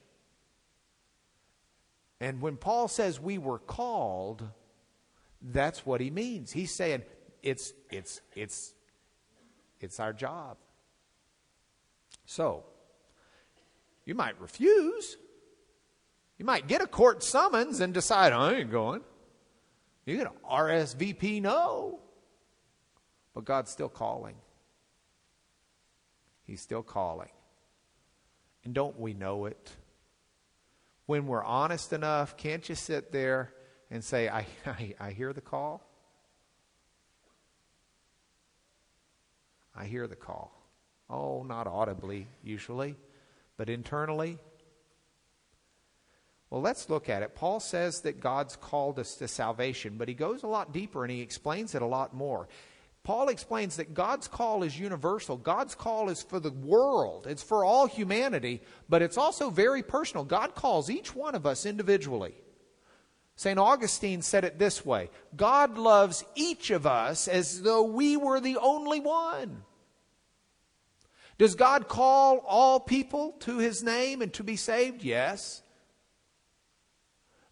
And 2.21 2.41
when 2.41 2.57
Paul 2.57 2.87
says 2.87 3.21
we 3.21 3.37
were 3.37 3.59
called, 3.59 4.49
that's 5.43 5.85
what 5.85 6.01
he 6.01 6.09
means. 6.09 6.53
He's 6.53 6.73
saying 6.73 7.03
it's, 7.43 7.73
it's, 7.91 8.21
it's, 8.37 8.75
it's 9.83 10.01
our 10.01 10.13
job. 10.13 10.57
So, 12.25 12.65
you 14.05 14.15
might 14.15 14.41
refuse. 14.41 15.17
You 16.39 16.45
might 16.45 16.67
get 16.67 16.81
a 16.81 16.87
court 16.87 17.23
summons 17.23 17.81
and 17.81 17.95
decide, 17.95 18.33
I 18.33 18.55
ain't 18.55 18.71
going. 18.71 19.03
You 20.05 20.17
get 20.17 20.27
an 20.27 20.33
RSVP 20.51 21.41
no. 21.41 22.01
But 23.35 23.45
God's 23.45 23.71
still 23.71 23.89
calling. 23.89 24.35
He's 26.45 26.61
still 26.61 26.83
calling. 26.83 27.31
And 28.65 28.75
don't 28.75 28.99
we 28.99 29.15
know 29.15 29.47
it? 29.47 29.71
When 31.07 31.27
we're 31.27 31.45
honest 31.45 31.93
enough, 31.93 32.37
can't 32.37 32.69
you 32.69 32.75
sit 32.75 33.13
there 33.13 33.53
and 33.91 34.03
say, 34.03 34.29
I, 34.29 34.47
I, 34.67 34.95
I 34.99 35.11
hear 35.13 35.33
the 35.33 35.41
call? 35.41 35.89
I 39.75 39.87
hear 39.87 40.07
the 40.07 40.17
call. 40.17 40.53
Oh, 41.09 41.43
not 41.43 41.67
audibly, 41.67 42.27
usually, 42.43 42.97
but 43.57 43.69
internally. 43.69 44.39
Well, 46.51 46.61
let's 46.61 46.91
look 46.91 47.09
at 47.09 47.23
it. 47.23 47.35
Paul 47.35 47.61
says 47.61 48.03
that 48.03 48.21
God's 48.21 48.57
called 48.57 48.99
us 48.99 49.15
to 49.17 49.29
salvation, 49.29 49.97
but 49.97 50.09
he 50.09 50.15
goes 50.15 50.43
a 50.43 50.49
lot 50.49 50.73
deeper 50.73 51.03
and 51.03 51.11
he 51.11 51.23
explains 51.23 51.75
it 51.75 51.83
a 51.83 51.87
lot 51.87 52.15
more. 52.15 52.49
Paul 53.05 53.31
explains 53.31 53.77
that 53.77 53.95
God's 53.95 54.29
call 54.29 54.63
is 54.63 54.79
universal. 54.79 55.37
God's 55.37 55.75
call 55.75 56.09
is 56.09 56.23
for 56.23 56.39
the 56.39 56.53
world, 56.53 57.27
it's 57.27 57.43
for 57.43 57.65
all 57.65 57.87
humanity, 57.87 58.61
but 58.89 59.03
it's 59.03 59.17
also 59.17 59.51
very 59.51 59.83
personal. 59.83 60.25
God 60.25 60.55
calls 60.55 60.89
each 60.89 61.15
one 61.15 61.35
of 61.35 61.47
us 61.47 61.67
individually. 61.67 62.35
St. 63.43 63.59
Augustine 63.59 64.23
said 64.23 64.45
it 64.45 64.61
this 64.61 64.87
way 64.87 65.11
God 65.35 65.77
loves 65.77 66.25
each 66.37 66.71
of 66.71 66.87
us 66.87 67.27
as 67.27 67.63
though 67.63 67.83
we 67.83 68.17
were 68.17 68.39
the 68.39 68.57
only 68.57 69.01
one. 69.01 69.65
Does 71.39 71.57
God 71.57 71.89
call 71.89 72.39
all 72.47 72.79
people 72.79 73.33
to 73.41 73.59
his 73.59 73.83
name 73.83 74.23
and 74.23 74.33
to 74.35 74.45
be 74.45 74.55
saved? 74.55 75.03
Yes. 75.03 75.61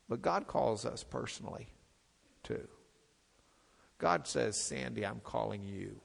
But 0.09 0.23
God 0.23 0.47
calls 0.47 0.85
us 0.85 1.03
personally, 1.03 1.67
too. 2.45 2.69
God 3.99 4.29
says, 4.29 4.57
Sandy, 4.57 5.05
I'm 5.05 5.21
calling 5.25 5.65
you. 5.65 6.01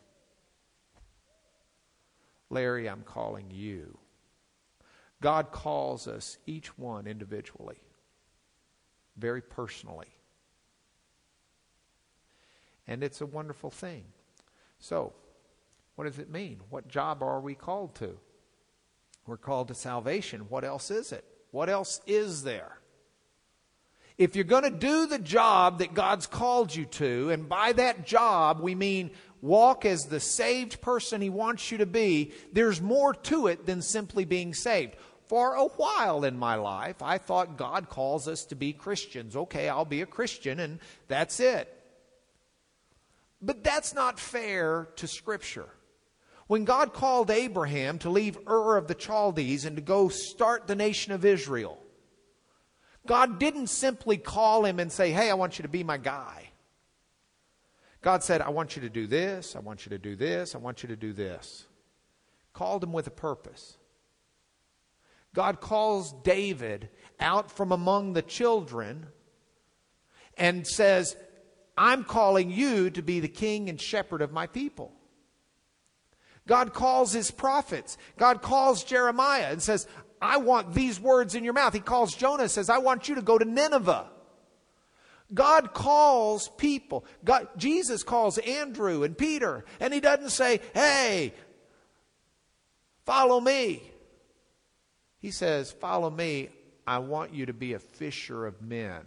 Larry, 2.49 2.89
I'm 2.89 3.03
calling 3.03 3.51
you. 3.51 3.99
God 5.21 5.51
calls 5.51 6.07
us 6.07 6.39
each 6.47 6.75
one 6.75 7.05
individually, 7.05 7.84
very 9.17 9.41
personally. 9.41 10.07
And 12.87 13.03
it's 13.03 13.21
a 13.21 13.25
wonderful 13.25 13.71
thing. 13.71 14.03
So, 14.79 15.13
what 15.95 16.05
does 16.05 16.19
it 16.19 16.29
mean? 16.29 16.59
What 16.69 16.87
job 16.87 17.23
are 17.23 17.39
we 17.39 17.55
called 17.55 17.95
to? 17.95 18.17
We're 19.25 19.37
called 19.37 19.69
to 19.69 19.73
salvation. 19.73 20.41
What 20.49 20.63
else 20.63 20.91
is 20.91 21.11
it? 21.11 21.25
What 21.51 21.69
else 21.69 22.01
is 22.05 22.43
there? 22.43 22.77
If 24.17 24.35
you're 24.35 24.45
going 24.45 24.63
to 24.63 24.69
do 24.69 25.07
the 25.07 25.19
job 25.19 25.79
that 25.79 25.93
God's 25.93 26.27
called 26.27 26.73
you 26.73 26.85
to, 26.85 27.31
and 27.31 27.49
by 27.49 27.73
that 27.73 28.05
job 28.05 28.61
we 28.61 28.75
mean 28.75 29.11
walk 29.41 29.85
as 29.85 30.05
the 30.05 30.19
saved 30.19 30.79
person 30.81 31.21
He 31.21 31.29
wants 31.29 31.71
you 31.71 31.79
to 31.79 31.85
be, 31.85 32.31
there's 32.53 32.81
more 32.81 33.13
to 33.13 33.47
it 33.47 33.65
than 33.65 33.81
simply 33.81 34.23
being 34.23 34.53
saved. 34.53 34.95
For 35.27 35.55
a 35.55 35.65
while 35.65 36.23
in 36.23 36.37
my 36.37 36.55
life, 36.55 37.01
I 37.01 37.17
thought 37.17 37.57
God 37.57 37.89
calls 37.89 38.27
us 38.27 38.45
to 38.45 38.55
be 38.55 38.73
Christians. 38.73 39.35
Okay, 39.35 39.67
I'll 39.69 39.85
be 39.85 40.01
a 40.01 40.05
Christian, 40.05 40.59
and 40.59 40.79
that's 41.07 41.39
it. 41.39 41.71
But 43.41 43.63
that's 43.63 43.93
not 43.93 44.19
fair 44.19 44.87
to 44.97 45.07
Scripture. 45.07 45.69
When 46.47 46.63
God 46.63 46.93
called 46.93 47.31
Abraham 47.31 47.97
to 47.99 48.09
leave 48.09 48.37
Ur 48.47 48.77
of 48.77 48.87
the 48.87 48.93
Chaldees 48.93 49.65
and 49.65 49.75
to 49.77 49.81
go 49.81 50.09
start 50.09 50.67
the 50.67 50.75
nation 50.75 51.11
of 51.11 51.25
Israel, 51.25 51.79
God 53.07 53.39
didn't 53.39 53.67
simply 53.67 54.17
call 54.17 54.63
him 54.65 54.79
and 54.79 54.91
say, 54.91 55.11
Hey, 55.11 55.29
I 55.29 55.35
want 55.35 55.57
you 55.57 55.63
to 55.63 55.69
be 55.69 55.83
my 55.83 55.97
guy. 55.97 56.49
God 58.01 58.23
said, 58.23 58.41
I 58.41 58.49
want 58.49 58.75
you 58.75 58.83
to 58.83 58.89
do 58.89 59.07
this, 59.07 59.55
I 59.55 59.59
want 59.59 59.85
you 59.85 59.89
to 59.89 59.97
do 59.97 60.15
this, 60.15 60.53
I 60.53 60.59
want 60.59 60.83
you 60.83 60.89
to 60.89 60.95
do 60.95 61.11
this. 61.11 61.65
Called 62.53 62.83
him 62.83 62.93
with 62.93 63.07
a 63.07 63.11
purpose. 63.11 63.77
God 65.35 65.59
calls 65.59 66.13
David 66.23 66.89
out 67.19 67.51
from 67.51 67.71
among 67.71 68.13
the 68.13 68.21
children 68.21 69.07
and 70.37 70.65
says, 70.65 71.15
I'm 71.77 72.05
calling 72.05 72.49
you 72.49 72.89
to 72.91 73.01
be 73.01 73.19
the 73.19 73.27
king 73.27 73.69
and 73.69 73.79
shepherd 73.79 74.21
of 74.21 74.31
my 74.31 74.47
people. 74.47 74.93
God 76.47 76.73
calls 76.73 77.11
his 77.11 77.31
prophets. 77.31 77.97
God 78.17 78.41
calls 78.41 78.83
Jeremiah 78.83 79.49
and 79.51 79.61
says, 79.61 79.87
I 80.21 80.37
want 80.37 80.73
these 80.73 80.99
words 80.99 81.35
in 81.35 81.43
your 81.43 81.53
mouth. 81.53 81.73
He 81.73 81.81
calls 81.81 82.15
Jonah 82.15 82.43
and 82.43 82.51
says, 82.51 82.69
I 82.69 82.77
want 82.77 83.09
you 83.09 83.15
to 83.15 83.21
go 83.21 83.37
to 83.37 83.45
Nineveh. 83.45 84.07
God 85.33 85.73
calls 85.73 86.49
people. 86.57 87.03
God, 87.25 87.49
Jesus 87.57 88.03
calls 88.03 88.37
Andrew 88.37 89.03
and 89.03 89.17
Peter, 89.17 89.65
and 89.79 89.93
he 89.93 89.99
doesn't 89.99 90.29
say, 90.29 90.61
Hey, 90.73 91.33
follow 93.05 93.41
me. 93.41 93.91
He 95.25 95.31
says, 95.31 95.71
Follow 95.71 96.11
me. 96.11 96.49
I 96.85 96.99
want 96.99 97.33
you 97.33 97.47
to 97.47 97.53
be 97.53 97.73
a 97.73 97.79
fisher 97.79 98.45
of 98.45 98.61
men. 98.61 99.01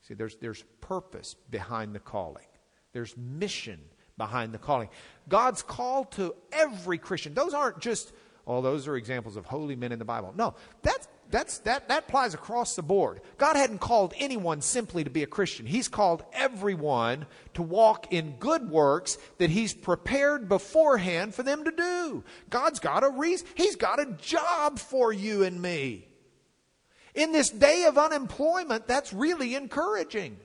See, 0.00 0.14
there's, 0.14 0.36
there's 0.36 0.64
purpose 0.80 1.36
behind 1.50 1.94
the 1.94 1.98
calling, 1.98 2.46
there's 2.94 3.14
mission 3.14 3.78
behind 4.16 4.54
the 4.54 4.58
calling. 4.58 4.88
God's 5.28 5.62
call 5.62 6.06
to 6.16 6.34
every 6.50 6.96
Christian. 6.96 7.34
Those 7.34 7.52
aren't 7.52 7.80
just, 7.80 8.10
oh, 8.46 8.62
those 8.62 8.88
are 8.88 8.96
examples 8.96 9.36
of 9.36 9.44
holy 9.44 9.76
men 9.76 9.92
in 9.92 9.98
the 9.98 10.06
Bible. 10.06 10.32
No, 10.34 10.54
that's, 10.80 11.08
that's, 11.30 11.58
that, 11.60 11.88
that 11.88 12.04
applies 12.04 12.32
across 12.32 12.74
the 12.74 12.82
board. 12.82 13.20
God 13.36 13.56
hadn't 13.56 13.80
called 13.80 14.14
anyone 14.16 14.60
simply 14.62 15.04
to 15.04 15.10
be 15.10 15.22
a 15.22 15.26
Christian. 15.26 15.66
He's 15.66 15.88
called 15.88 16.24
everyone 16.32 17.26
to 17.54 17.62
walk 17.62 18.12
in 18.12 18.36
good 18.38 18.70
works 18.70 19.18
that 19.38 19.50
He's 19.50 19.74
prepared 19.74 20.48
beforehand 20.48 21.34
for 21.34 21.42
them 21.42 21.64
to 21.64 21.70
do. 21.70 22.24
God's 22.48 22.80
got 22.80 23.04
a 23.04 23.10
reason. 23.10 23.46
He's 23.54 23.76
got 23.76 24.00
a 24.00 24.16
job 24.18 24.78
for 24.78 25.12
you 25.12 25.42
and 25.42 25.60
me. 25.60 26.08
In 27.14 27.32
this 27.32 27.50
day 27.50 27.84
of 27.84 27.98
unemployment, 27.98 28.86
that's 28.86 29.12
really 29.12 29.54
encouraging. 29.54 30.38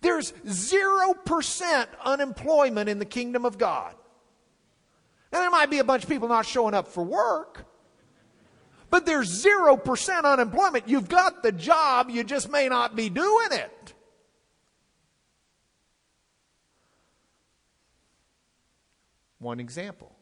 There's 0.00 0.32
0% 0.32 1.86
unemployment 2.04 2.88
in 2.88 2.98
the 2.98 3.04
kingdom 3.04 3.44
of 3.44 3.58
God. 3.58 3.94
Now, 5.32 5.40
there 5.40 5.50
might 5.50 5.70
be 5.70 5.78
a 5.78 5.84
bunch 5.84 6.04
of 6.04 6.08
people 6.08 6.28
not 6.28 6.46
showing 6.46 6.74
up 6.74 6.88
for 6.88 7.04
work, 7.04 7.66
but 8.90 9.06
there's 9.06 9.44
0% 9.44 10.24
unemployment. 10.24 10.88
You've 10.88 11.08
got 11.08 11.42
the 11.42 11.52
job, 11.52 12.10
you 12.10 12.24
just 12.24 12.50
may 12.50 12.68
not 12.68 12.96
be 12.96 13.08
doing 13.08 13.48
it. 13.52 13.94
One 19.38 19.60
example 19.60 20.12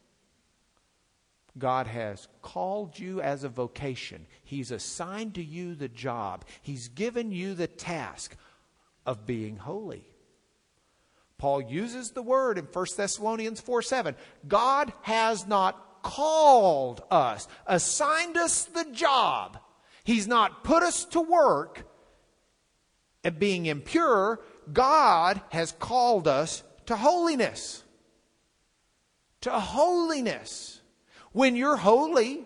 God 1.56 1.86
has 1.86 2.26
called 2.42 2.98
you 2.98 3.20
as 3.20 3.44
a 3.44 3.48
vocation. 3.48 4.26
He's 4.42 4.70
assigned 4.70 5.34
to 5.34 5.44
you 5.44 5.74
the 5.74 5.88
job. 5.88 6.44
He's 6.62 6.88
given 6.88 7.30
you 7.30 7.54
the 7.54 7.68
task 7.68 8.36
of 9.06 9.26
being 9.26 9.56
holy. 9.56 10.04
Paul 11.38 11.62
uses 11.62 12.10
the 12.10 12.22
word 12.22 12.58
in 12.58 12.64
1 12.64 12.86
Thessalonians 12.96 13.60
4 13.60 13.82
7. 13.82 14.16
God 14.48 14.92
has 15.02 15.46
not 15.46 15.93
called 16.04 17.02
us, 17.10 17.48
assigned 17.66 18.36
us 18.36 18.66
the 18.66 18.84
job. 18.92 19.58
He's 20.04 20.28
not 20.28 20.62
put 20.62 20.84
us 20.84 21.04
to 21.06 21.20
work 21.20 21.84
at 23.24 23.40
being 23.40 23.66
impure. 23.66 24.40
God 24.72 25.40
has 25.48 25.72
called 25.72 26.28
us 26.28 26.62
to 26.86 26.94
holiness. 26.94 27.82
To 29.40 29.50
holiness. 29.50 30.80
When 31.32 31.56
you're 31.56 31.76
holy, 31.76 32.44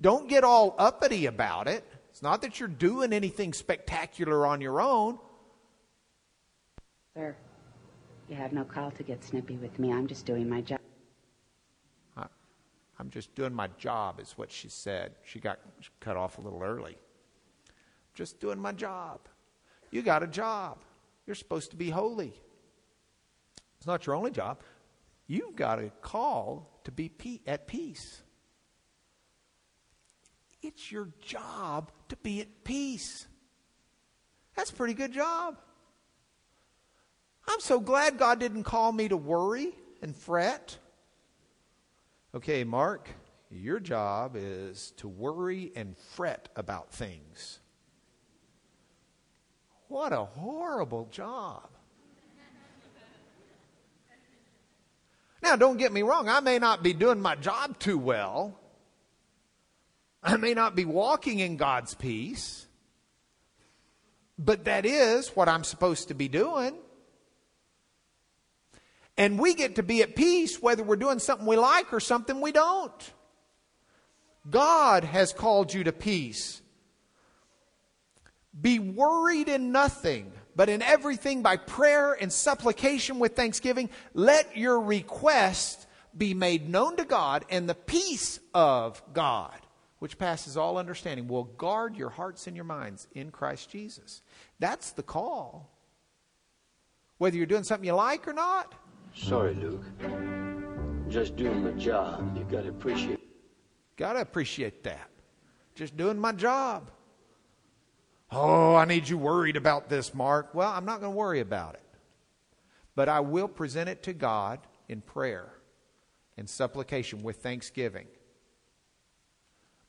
don't 0.00 0.28
get 0.28 0.44
all 0.44 0.74
uppity 0.76 1.26
about 1.26 1.68
it. 1.68 1.84
It's 2.10 2.22
not 2.22 2.42
that 2.42 2.58
you're 2.58 2.68
doing 2.68 3.12
anything 3.12 3.52
spectacular 3.52 4.46
on 4.46 4.60
your 4.60 4.80
own. 4.80 5.18
Sir, 7.14 7.34
you 8.28 8.36
have 8.36 8.52
no 8.52 8.64
call 8.64 8.90
to 8.92 9.02
get 9.02 9.24
snippy 9.24 9.56
with 9.56 9.78
me. 9.78 9.92
I'm 9.92 10.06
just 10.06 10.26
doing 10.26 10.48
my 10.48 10.60
job. 10.60 10.80
I'm 13.00 13.08
just 13.08 13.34
doing 13.34 13.54
my 13.54 13.68
job, 13.78 14.20
is 14.20 14.32
what 14.36 14.52
she 14.52 14.68
said. 14.68 15.12
She 15.24 15.40
got 15.40 15.58
cut 16.00 16.18
off 16.18 16.36
a 16.36 16.42
little 16.42 16.62
early. 16.62 16.98
Just 18.12 18.40
doing 18.40 18.60
my 18.60 18.72
job. 18.72 19.20
You 19.90 20.02
got 20.02 20.22
a 20.22 20.26
job. 20.26 20.84
You're 21.26 21.34
supposed 21.34 21.70
to 21.70 21.76
be 21.76 21.88
holy. 21.88 22.34
It's 23.78 23.86
not 23.86 24.04
your 24.04 24.16
only 24.16 24.30
job. 24.30 24.60
You've 25.26 25.56
got 25.56 25.78
a 25.78 25.90
call 26.02 26.80
to 26.84 26.92
be 26.92 27.10
at 27.46 27.66
peace. 27.66 28.20
It's 30.60 30.92
your 30.92 31.08
job 31.22 31.90
to 32.10 32.16
be 32.16 32.42
at 32.42 32.64
peace. 32.64 33.26
That's 34.56 34.72
a 34.72 34.74
pretty 34.74 34.92
good 34.92 35.12
job. 35.12 35.56
I'm 37.48 37.60
so 37.60 37.80
glad 37.80 38.18
God 38.18 38.40
didn't 38.40 38.64
call 38.64 38.92
me 38.92 39.08
to 39.08 39.16
worry 39.16 39.72
and 40.02 40.14
fret. 40.14 40.76
Okay, 42.32 42.62
Mark, 42.62 43.08
your 43.50 43.80
job 43.80 44.36
is 44.36 44.92
to 44.98 45.08
worry 45.08 45.72
and 45.74 45.96
fret 46.14 46.48
about 46.54 46.92
things. 46.92 47.58
What 49.88 50.12
a 50.12 50.24
horrible 50.24 51.08
job. 51.10 51.68
Now, 55.42 55.56
don't 55.56 55.78
get 55.78 55.92
me 55.92 56.02
wrong, 56.02 56.28
I 56.28 56.38
may 56.40 56.60
not 56.60 56.84
be 56.84 56.92
doing 56.92 57.20
my 57.20 57.34
job 57.34 57.78
too 57.78 57.98
well. 57.98 58.60
I 60.22 60.36
may 60.36 60.54
not 60.54 60.76
be 60.76 60.84
walking 60.84 61.40
in 61.40 61.56
God's 61.56 61.94
peace. 61.94 62.68
But 64.38 64.66
that 64.66 64.86
is 64.86 65.28
what 65.30 65.48
I'm 65.48 65.64
supposed 65.64 66.08
to 66.08 66.14
be 66.14 66.28
doing. 66.28 66.76
And 69.20 69.38
we 69.38 69.52
get 69.52 69.74
to 69.74 69.82
be 69.82 70.00
at 70.00 70.16
peace 70.16 70.62
whether 70.62 70.82
we're 70.82 70.96
doing 70.96 71.18
something 71.18 71.46
we 71.46 71.56
like 71.56 71.92
or 71.92 72.00
something 72.00 72.40
we 72.40 72.52
don't. 72.52 73.12
God 74.48 75.04
has 75.04 75.34
called 75.34 75.74
you 75.74 75.84
to 75.84 75.92
peace. 75.92 76.62
Be 78.58 78.78
worried 78.78 79.50
in 79.50 79.72
nothing, 79.72 80.32
but 80.56 80.70
in 80.70 80.80
everything 80.80 81.42
by 81.42 81.58
prayer 81.58 82.14
and 82.14 82.32
supplication 82.32 83.18
with 83.18 83.36
thanksgiving, 83.36 83.90
let 84.14 84.56
your 84.56 84.80
request 84.80 85.86
be 86.16 86.32
made 86.32 86.66
known 86.66 86.96
to 86.96 87.04
God, 87.04 87.44
and 87.50 87.68
the 87.68 87.74
peace 87.74 88.40
of 88.54 89.02
God, 89.12 89.60
which 89.98 90.16
passes 90.16 90.56
all 90.56 90.78
understanding, 90.78 91.28
will 91.28 91.44
guard 91.44 91.94
your 91.94 92.08
hearts 92.08 92.46
and 92.46 92.56
your 92.56 92.64
minds 92.64 93.06
in 93.12 93.30
Christ 93.30 93.68
Jesus. 93.68 94.22
That's 94.60 94.92
the 94.92 95.02
call. 95.02 95.70
Whether 97.18 97.36
you're 97.36 97.44
doing 97.44 97.64
something 97.64 97.86
you 97.86 97.92
like 97.92 98.26
or 98.26 98.32
not. 98.32 98.74
Sorry, 99.14 99.54
Luke. 99.54 99.84
Just 101.08 101.36
doing 101.36 101.64
my 101.64 101.72
job. 101.72 102.36
You 102.36 102.44
gotta 102.44 102.68
appreciate 102.68 103.20
Got 104.00 104.14
to 104.14 104.22
appreciate 104.22 104.82
that. 104.84 105.10
Just 105.74 105.94
doing 105.94 106.18
my 106.18 106.32
job. 106.32 106.90
Oh, 108.30 108.74
I 108.74 108.86
need 108.86 109.06
you 109.06 109.18
worried 109.18 109.58
about 109.58 109.90
this, 109.90 110.14
Mark. 110.14 110.54
Well, 110.54 110.70
I'm 110.70 110.86
not 110.86 111.00
going 111.00 111.12
to 111.12 111.18
worry 111.18 111.40
about 111.40 111.74
it. 111.74 111.82
But 112.94 113.10
I 113.10 113.20
will 113.20 113.46
present 113.46 113.90
it 113.90 114.02
to 114.04 114.14
God 114.14 114.60
in 114.88 115.02
prayer 115.02 115.52
and 116.38 116.48
supplication 116.48 117.22
with 117.22 117.42
thanksgiving. 117.42 118.06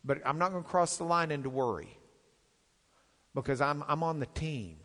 But 0.03 0.21
I'm 0.25 0.37
not 0.37 0.51
going 0.51 0.63
to 0.63 0.69
cross 0.69 0.97
the 0.97 1.05
line 1.05 1.31
into 1.31 1.49
worry 1.49 1.97
because 3.33 3.61
I'm, 3.61 3.81
I'm 3.87 4.03
on 4.03 4.19
the 4.19 4.25
team. 4.25 4.75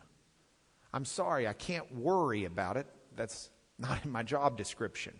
I'm 0.93 1.03
sorry, 1.03 1.49
I 1.49 1.53
can't 1.53 1.93
worry 1.93 2.45
about 2.45 2.77
it. 2.77 2.87
That's 3.17 3.49
not 3.79 4.05
in 4.05 4.11
my 4.11 4.23
job 4.23 4.57
description. 4.57 5.13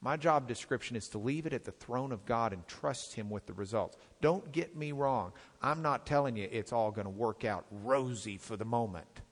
My 0.00 0.16
job 0.16 0.48
description 0.48 0.96
is 0.96 1.08
to 1.10 1.18
leave 1.18 1.46
it 1.46 1.52
at 1.52 1.64
the 1.64 1.70
throne 1.70 2.10
of 2.10 2.26
God 2.26 2.52
and 2.52 2.66
trust 2.66 3.14
Him 3.14 3.30
with 3.30 3.46
the 3.46 3.52
results. 3.52 3.96
Don't 4.20 4.50
get 4.50 4.76
me 4.76 4.90
wrong. 4.90 5.32
I'm 5.62 5.80
not 5.80 6.06
telling 6.06 6.36
you 6.36 6.48
it's 6.50 6.72
all 6.72 6.90
going 6.90 7.04
to 7.04 7.10
work 7.10 7.44
out 7.44 7.66
rosy 7.70 8.36
for 8.36 8.56
the 8.56 8.64
moment. 8.64 9.22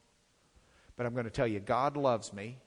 But 0.96 1.06
I'm 1.06 1.12
going 1.14 1.24
to 1.24 1.30
tell 1.30 1.46
you 1.46 1.58
God 1.58 1.96
loves 1.96 2.32
me, 2.32 2.58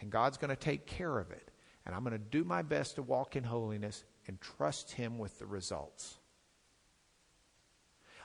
and 0.00 0.10
God's 0.10 0.36
going 0.36 0.50
to 0.50 0.56
take 0.56 0.86
care 0.86 1.18
of 1.18 1.30
it. 1.30 1.50
And 1.86 1.94
I'm 1.94 2.02
going 2.02 2.12
to 2.12 2.18
do 2.18 2.44
my 2.44 2.62
best 2.62 2.96
to 2.96 3.02
walk 3.02 3.36
in 3.36 3.44
holiness 3.44 4.04
and 4.26 4.38
trust 4.40 4.92
Him 4.92 5.18
with 5.18 5.38
the 5.38 5.46
results. 5.46 6.18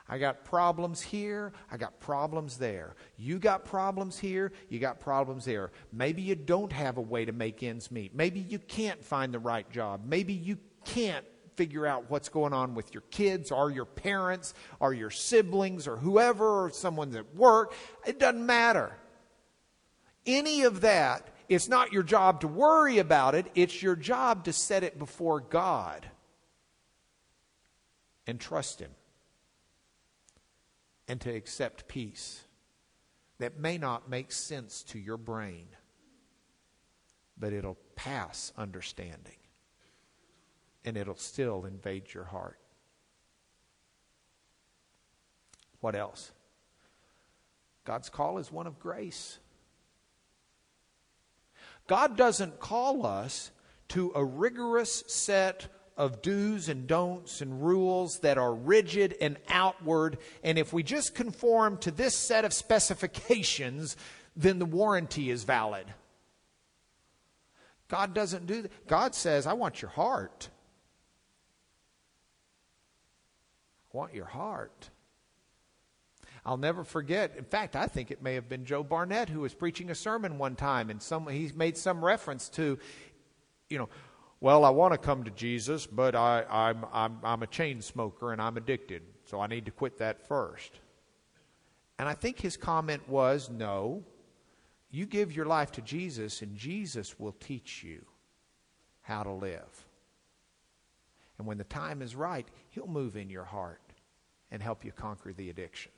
I 0.09 0.17
got 0.17 0.43
problems 0.43 1.01
here. 1.01 1.53
I 1.71 1.77
got 1.77 1.99
problems 1.99 2.57
there. 2.57 2.95
You 3.15 3.37
got 3.37 3.63
problems 3.63 4.17
here. 4.17 4.51
You 4.67 4.79
got 4.79 4.99
problems 4.99 5.45
there. 5.45 5.71
Maybe 5.93 6.23
you 6.23 6.35
don't 6.35 6.73
have 6.73 6.97
a 6.97 7.01
way 7.01 7.25
to 7.25 7.31
make 7.31 7.61
ends 7.61 7.91
meet. 7.91 8.15
Maybe 8.15 8.39
you 8.39 8.57
can't 8.57 9.03
find 9.03 9.31
the 9.31 9.39
right 9.39 9.69
job. 9.69 10.01
Maybe 10.05 10.33
you 10.33 10.57
can't 10.83 11.25
figure 11.55 11.85
out 11.85 12.09
what's 12.09 12.29
going 12.29 12.53
on 12.53 12.73
with 12.73 12.91
your 12.93 13.03
kids 13.11 13.51
or 13.51 13.69
your 13.69 13.85
parents 13.85 14.55
or 14.79 14.93
your 14.93 15.11
siblings 15.11 15.87
or 15.87 15.97
whoever 15.97 16.65
or 16.65 16.71
someone's 16.71 17.15
at 17.15 17.35
work. 17.35 17.73
It 18.07 18.17
doesn't 18.17 18.43
matter. 18.43 18.97
Any 20.25 20.63
of 20.63 20.81
that, 20.81 21.27
it's 21.49 21.67
not 21.67 21.93
your 21.93 22.03
job 22.03 22.41
to 22.41 22.47
worry 22.47 22.97
about 22.97 23.35
it. 23.35 23.45
It's 23.53 23.83
your 23.83 23.95
job 23.95 24.45
to 24.45 24.53
set 24.53 24.83
it 24.83 24.97
before 24.97 25.39
God 25.39 26.09
and 28.25 28.39
trust 28.39 28.79
Him 28.79 28.91
and 31.09 31.19
to 31.19 31.35
accept 31.35 31.87
peace 31.87 32.43
that 33.39 33.59
may 33.59 33.79
not 33.79 34.09
make 34.09 34.31
sense 34.31 34.83
to 34.83 34.99
your 34.99 35.17
brain, 35.17 35.67
but 37.35 37.51
it'll 37.51 37.79
pass 37.95 38.53
understanding 38.55 39.33
and 40.85 40.95
it'll 40.95 41.15
still 41.15 41.65
invade 41.65 42.13
your 42.13 42.25
heart. 42.25 42.59
What 45.81 45.95
else? 45.95 46.31
God's 47.85 48.09
call 48.09 48.37
is 48.37 48.51
one 48.51 48.67
of 48.67 48.79
grace. 48.79 49.39
God 51.87 52.15
doesn't 52.15 52.59
call 52.59 53.05
us 53.05 53.49
to 53.89 54.11
a 54.13 54.23
rigorous 54.23 55.03
set 55.07 55.67
of 55.99 56.21
do's 56.21 56.69
and 56.69 56.87
don'ts 56.87 57.41
and 57.41 57.61
rules 57.61 58.19
that 58.19 58.37
are 58.37 58.53
rigid 58.53 59.15
and 59.19 59.37
outward. 59.49 60.17
And 60.43 60.57
if 60.57 60.71
we 60.71 60.81
just 60.81 61.13
conform 61.13 61.77
to 61.79 61.91
this 61.91 62.15
set 62.15 62.45
of 62.45 62.53
specifications, 62.53 63.97
then 64.35 64.59
the 64.59 64.65
warranty 64.65 65.29
is 65.29 65.43
valid. 65.43 65.85
God 67.89 68.13
doesn't 68.13 68.45
do 68.45 68.61
that. 68.61 68.87
God 68.87 69.13
says, 69.13 69.45
I 69.45 69.53
want 69.53 69.81
your 69.81 69.91
heart. 69.91 70.47
I 73.93 73.97
want 73.97 74.13
your 74.13 74.25
heart. 74.25 74.89
I'll 76.45 76.57
never 76.57 76.85
forget. 76.85 77.35
In 77.37 77.43
fact, 77.43 77.75
I 77.75 77.87
think 77.87 78.09
it 78.09 78.23
may 78.23 78.35
have 78.35 78.47
been 78.47 78.63
Joe 78.63 78.83
Barnett 78.83 79.27
who 79.27 79.41
was 79.41 79.53
preaching 79.53 79.89
a 79.89 79.95
sermon 79.95 80.37
one 80.37 80.55
time, 80.55 80.89
and 80.89 81.01
some, 81.01 81.27
he 81.27 81.51
made 81.53 81.77
some 81.77 82.05
reference 82.05 82.47
to, 82.49 82.79
you 83.69 83.77
know, 83.77 83.89
well, 84.41 84.63
I 84.63 84.69
want 84.69 84.93
to 84.93 84.97
come 84.97 85.23
to 85.25 85.31
Jesus, 85.31 85.85
but 85.85 86.15
I, 86.15 86.45
I'm, 86.49 86.85
I'm, 86.93 87.17
I'm 87.23 87.43
a 87.43 87.47
chain 87.47 87.81
smoker 87.81 88.31
and 88.31 88.41
I'm 88.41 88.55
addicted, 88.55 89.03
so 89.25 89.41
I 89.41 89.47
need 89.47 89.65
to 89.65 89.71
quit 89.71 89.97
that 89.97 90.25
first. 90.27 90.79
And 91.97 92.07
I 92.07 92.13
think 92.13 92.39
his 92.39 92.55
comment 92.55 93.07
was 93.09 93.49
no, 93.49 94.03
you 94.89 95.05
give 95.05 95.35
your 95.35 95.45
life 95.45 95.71
to 95.73 95.81
Jesus, 95.81 96.41
and 96.41 96.55
Jesus 96.55 97.19
will 97.19 97.33
teach 97.33 97.83
you 97.83 98.05
how 99.01 99.23
to 99.23 99.31
live. 99.31 99.85
And 101.37 101.45
when 101.45 101.57
the 101.57 101.65
time 101.65 102.01
is 102.01 102.15
right, 102.15 102.47
he'll 102.69 102.87
move 102.87 103.17
in 103.17 103.29
your 103.29 103.43
heart 103.43 103.81
and 104.51 104.63
help 104.63 104.85
you 104.85 104.91
conquer 104.91 105.33
the 105.33 105.49
addiction. 105.49 105.91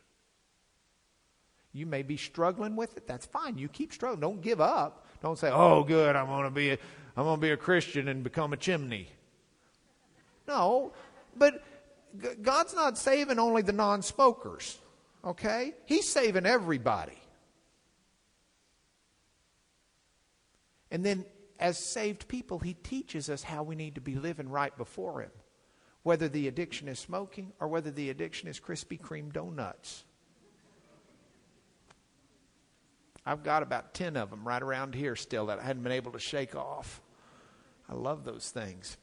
You 1.74 1.86
may 1.86 2.04
be 2.04 2.18
struggling 2.18 2.76
with 2.76 2.98
it. 2.98 3.08
That's 3.08 3.26
fine. 3.26 3.58
You 3.58 3.70
keep 3.70 3.94
struggling. 3.94 4.20
Don't 4.20 4.42
give 4.42 4.60
up. 4.60 5.08
Don't 5.22 5.39
say, 5.39 5.50
"Oh, 5.52 5.84
good, 5.84 6.16
I'm 6.16 6.28
going 6.28 6.44
to 6.44 6.50
be 6.50 6.78
I'm 7.16 7.26
going 7.26 7.38
to 7.38 7.41
be 7.41 7.51
a 7.51 7.57
Christian 7.57 8.07
and 8.07 8.24
become 8.24 8.53
a 8.53 8.57
chimney." 8.57 9.09
No, 10.47 10.93
but 11.36 11.64
God's 12.41 12.74
not 12.74 12.97
saving 12.97 13.39
only 13.39 13.62
the 13.62 13.72
non 13.72 14.01
smokers, 14.01 14.78
okay? 15.24 15.74
He's 15.86 16.07
saving 16.07 16.45
everybody. 16.45 17.18
And 20.89 21.05
then, 21.05 21.26
as 21.59 21.78
saved 21.78 22.28
people, 22.28 22.59
He 22.59 22.74
teaches 22.74 23.30
us 23.30 23.43
how 23.43 23.64
we 23.64 23.76
need 23.76 23.95
to 23.95 24.01
be 24.01 24.16
living 24.16 24.49
right 24.49 24.76
before 24.76 25.22
Him, 25.22 25.32
whether 26.03 26.28
the 26.28 26.47
addiction 26.47 26.89
is 26.89 26.99
smoking 26.99 27.53
or 27.59 27.68
whether 27.68 27.91
the 27.91 28.09
addiction 28.09 28.49
is 28.49 28.59
Krispy 28.59 28.99
Kreme 28.99 29.32
donuts. 29.32 30.03
I've 33.26 33.43
got 33.43 33.63
about 33.63 33.93
10 33.93 34.17
of 34.17 34.30
them 34.30 34.47
right 34.47 34.61
around 34.61 34.95
here 34.95 35.15
still 35.15 35.47
that 35.47 35.59
I 35.59 35.63
hadn't 35.63 35.84
been 35.84 35.91
able 35.91 36.13
to 36.13 36.19
shake 36.19 36.55
off. 36.55 37.01
I 37.88 37.93
love 37.93 38.24
those 38.24 38.49
things. 38.49 38.97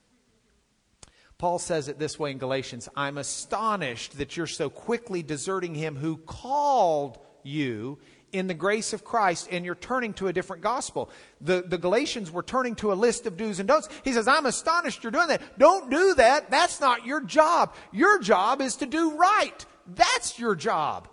Paul 1.37 1.61
says 1.61 1.87
it 1.87 2.01
this 2.01 2.19
way 2.19 2.33
in 2.33 2.39
Galatians 2.39 2.89
I'm 2.97 3.17
astonished 3.17 4.19
that 4.19 4.37
you're 4.37 4.49
so 4.49 4.69
quickly 4.69 5.23
deserting 5.23 5.75
him 5.75 5.95
who 5.95 6.17
called 6.17 7.19
you 7.45 7.99
in 8.33 8.49
the 8.49 8.55
grace 8.55 8.93
of 8.93 9.05
Christ 9.05 9.49
and 9.51 9.65
you're 9.65 9.77
turning 9.77 10.15
to 10.15 10.27
a 10.27 10.33
different 10.33 10.63
gospel. 10.63 11.11
The, 11.41 11.63
the 11.67 11.79
Galatians 11.79 12.31
were 12.31 12.43
turning 12.43 12.75
to 12.77 12.93
a 12.93 12.95
list 12.95 13.27
of 13.27 13.37
do's 13.37 13.61
and 13.61 13.69
don'ts. 13.69 13.89
He 14.05 14.13
says, 14.13 14.27
I'm 14.27 14.47
astonished 14.47 15.05
you're 15.05 15.13
doing 15.13 15.29
that. 15.29 15.59
Don't 15.59 15.91
do 15.91 16.15
that. 16.15 16.51
That's 16.51 16.81
not 16.81 17.07
your 17.07 17.23
job. 17.23 17.75
Your 17.93 18.19
job 18.21 18.61
is 18.61 18.77
to 18.77 18.87
do 18.87 19.13
right. 19.17 19.65
That's 19.87 20.39
your 20.41 20.57
job. 20.57 21.09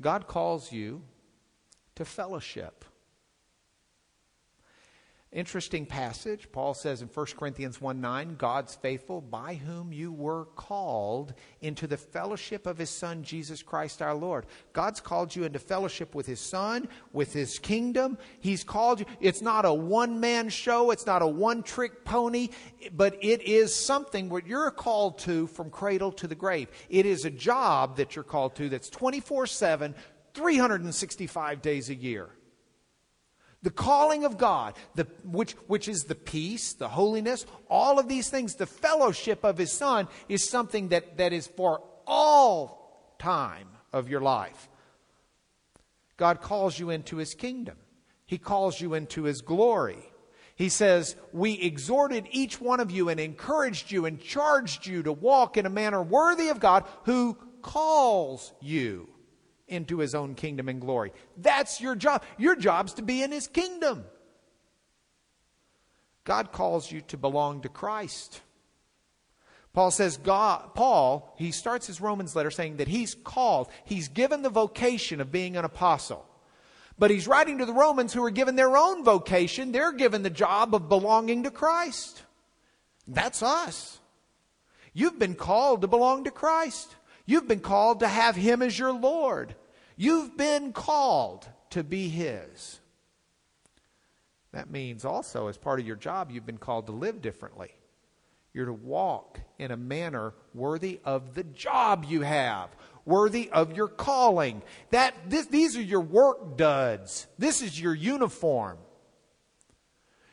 God 0.00 0.26
calls 0.26 0.72
you 0.72 1.02
to 1.96 2.04
fellowship. 2.04 2.84
Interesting 5.32 5.86
passage. 5.86 6.52
Paul 6.52 6.74
says 6.74 7.00
in 7.00 7.08
1 7.08 7.26
Corinthians 7.38 7.80
1 7.80 8.02
9, 8.02 8.36
God's 8.36 8.74
faithful, 8.74 9.22
by 9.22 9.54
whom 9.54 9.90
you 9.90 10.12
were 10.12 10.44
called 10.56 11.32
into 11.62 11.86
the 11.86 11.96
fellowship 11.96 12.66
of 12.66 12.76
his 12.76 12.90
Son, 12.90 13.22
Jesus 13.22 13.62
Christ 13.62 14.02
our 14.02 14.14
Lord. 14.14 14.44
God's 14.74 15.00
called 15.00 15.34
you 15.34 15.44
into 15.44 15.58
fellowship 15.58 16.14
with 16.14 16.26
his 16.26 16.38
Son, 16.38 16.86
with 17.14 17.32
his 17.32 17.58
kingdom. 17.58 18.18
He's 18.40 18.62
called 18.62 19.00
you. 19.00 19.06
It's 19.20 19.40
not 19.40 19.64
a 19.64 19.72
one 19.72 20.20
man 20.20 20.50
show, 20.50 20.90
it's 20.90 21.06
not 21.06 21.22
a 21.22 21.26
one 21.26 21.62
trick 21.62 22.04
pony, 22.04 22.50
but 22.94 23.16
it 23.22 23.40
is 23.40 23.74
something 23.74 24.28
what 24.28 24.46
you're 24.46 24.70
called 24.70 25.16
to 25.20 25.46
from 25.46 25.70
cradle 25.70 26.12
to 26.12 26.26
the 26.26 26.34
grave. 26.34 26.68
It 26.90 27.06
is 27.06 27.24
a 27.24 27.30
job 27.30 27.96
that 27.96 28.14
you're 28.14 28.22
called 28.22 28.54
to 28.56 28.68
that's 28.68 28.90
24 28.90 29.46
7, 29.46 29.94
365 30.34 31.62
days 31.62 31.90
a 31.90 31.94
year. 31.94 32.30
The 33.62 33.70
calling 33.70 34.24
of 34.24 34.38
God, 34.38 34.74
the, 34.96 35.06
which, 35.24 35.52
which 35.68 35.86
is 35.86 36.04
the 36.04 36.16
peace, 36.16 36.72
the 36.72 36.88
holiness, 36.88 37.46
all 37.70 38.00
of 38.00 38.08
these 38.08 38.28
things, 38.28 38.56
the 38.56 38.66
fellowship 38.66 39.44
of 39.44 39.56
His 39.56 39.72
Son 39.72 40.08
is 40.28 40.48
something 40.48 40.88
that, 40.88 41.18
that 41.18 41.32
is 41.32 41.46
for 41.46 41.82
all 42.06 43.14
time 43.20 43.68
of 43.92 44.08
your 44.08 44.20
life. 44.20 44.68
God 46.16 46.40
calls 46.40 46.78
you 46.78 46.90
into 46.90 47.16
His 47.18 47.34
kingdom, 47.34 47.76
He 48.26 48.38
calls 48.38 48.80
you 48.80 48.94
into 48.94 49.24
His 49.24 49.42
glory. 49.42 50.08
He 50.54 50.68
says, 50.68 51.16
We 51.32 51.54
exhorted 51.54 52.26
each 52.30 52.60
one 52.60 52.80
of 52.80 52.90
you 52.90 53.08
and 53.08 53.18
encouraged 53.18 53.90
you 53.90 54.06
and 54.06 54.20
charged 54.20 54.86
you 54.86 55.02
to 55.04 55.12
walk 55.12 55.56
in 55.56 55.66
a 55.66 55.70
manner 55.70 56.02
worthy 56.02 56.48
of 56.48 56.60
God 56.60 56.84
who 57.04 57.38
calls 57.62 58.52
you 58.60 59.08
into 59.72 59.98
his 59.98 60.14
own 60.14 60.34
kingdom 60.34 60.68
and 60.68 60.80
glory. 60.80 61.12
That's 61.36 61.80
your 61.80 61.96
job. 61.96 62.22
Your 62.38 62.54
job's 62.54 62.94
to 62.94 63.02
be 63.02 63.22
in 63.22 63.32
his 63.32 63.48
kingdom. 63.48 64.04
God 66.24 66.52
calls 66.52 66.92
you 66.92 67.00
to 67.08 67.16
belong 67.16 67.62
to 67.62 67.68
Christ. 67.68 68.42
Paul 69.72 69.90
says, 69.90 70.18
God, 70.18 70.74
Paul, 70.74 71.34
he 71.38 71.50
starts 71.50 71.86
his 71.86 72.00
Romans 72.00 72.36
letter 72.36 72.50
saying 72.50 72.76
that 72.76 72.88
he's 72.88 73.14
called, 73.14 73.68
he's 73.84 74.08
given 74.08 74.42
the 74.42 74.50
vocation 74.50 75.20
of 75.20 75.32
being 75.32 75.56
an 75.56 75.64
apostle. 75.64 76.26
But 76.98 77.10
he's 77.10 77.26
writing 77.26 77.58
to 77.58 77.66
the 77.66 77.72
Romans 77.72 78.12
who 78.12 78.22
are 78.22 78.30
given 78.30 78.54
their 78.54 78.76
own 78.76 79.02
vocation. 79.02 79.72
They're 79.72 79.92
given 79.92 80.22
the 80.22 80.30
job 80.30 80.74
of 80.74 80.90
belonging 80.90 81.44
to 81.44 81.50
Christ. 81.50 82.22
That's 83.08 83.42
us. 83.42 83.98
You've 84.92 85.18
been 85.18 85.34
called 85.34 85.80
to 85.80 85.88
belong 85.88 86.24
to 86.24 86.30
Christ. 86.30 86.94
You've 87.24 87.48
been 87.48 87.60
called 87.60 88.00
to 88.00 88.08
have 88.08 88.36
him 88.36 88.62
as 88.62 88.78
your 88.78 88.92
Lord. 88.92 89.54
You've 89.96 90.36
been 90.36 90.72
called 90.72 91.48
to 91.70 91.84
be 91.84 92.08
His. 92.08 92.80
That 94.52 94.70
means 94.70 95.04
also, 95.04 95.48
as 95.48 95.56
part 95.56 95.80
of 95.80 95.86
your 95.86 95.96
job, 95.96 96.30
you've 96.30 96.46
been 96.46 96.58
called 96.58 96.86
to 96.86 96.92
live 96.92 97.22
differently. 97.22 97.70
You're 98.52 98.66
to 98.66 98.72
walk 98.72 99.40
in 99.58 99.70
a 99.70 99.76
manner 99.78 100.34
worthy 100.54 101.00
of 101.04 101.34
the 101.34 101.44
job 101.44 102.04
you 102.06 102.20
have, 102.20 102.68
worthy 103.06 103.48
of 103.50 103.74
your 103.74 103.88
calling. 103.88 104.62
That 104.90 105.14
this, 105.28 105.46
these 105.46 105.76
are 105.76 105.82
your 105.82 106.02
work 106.02 106.58
duds. 106.58 107.26
This 107.38 107.62
is 107.62 107.80
your 107.80 107.94
uniform. 107.94 108.76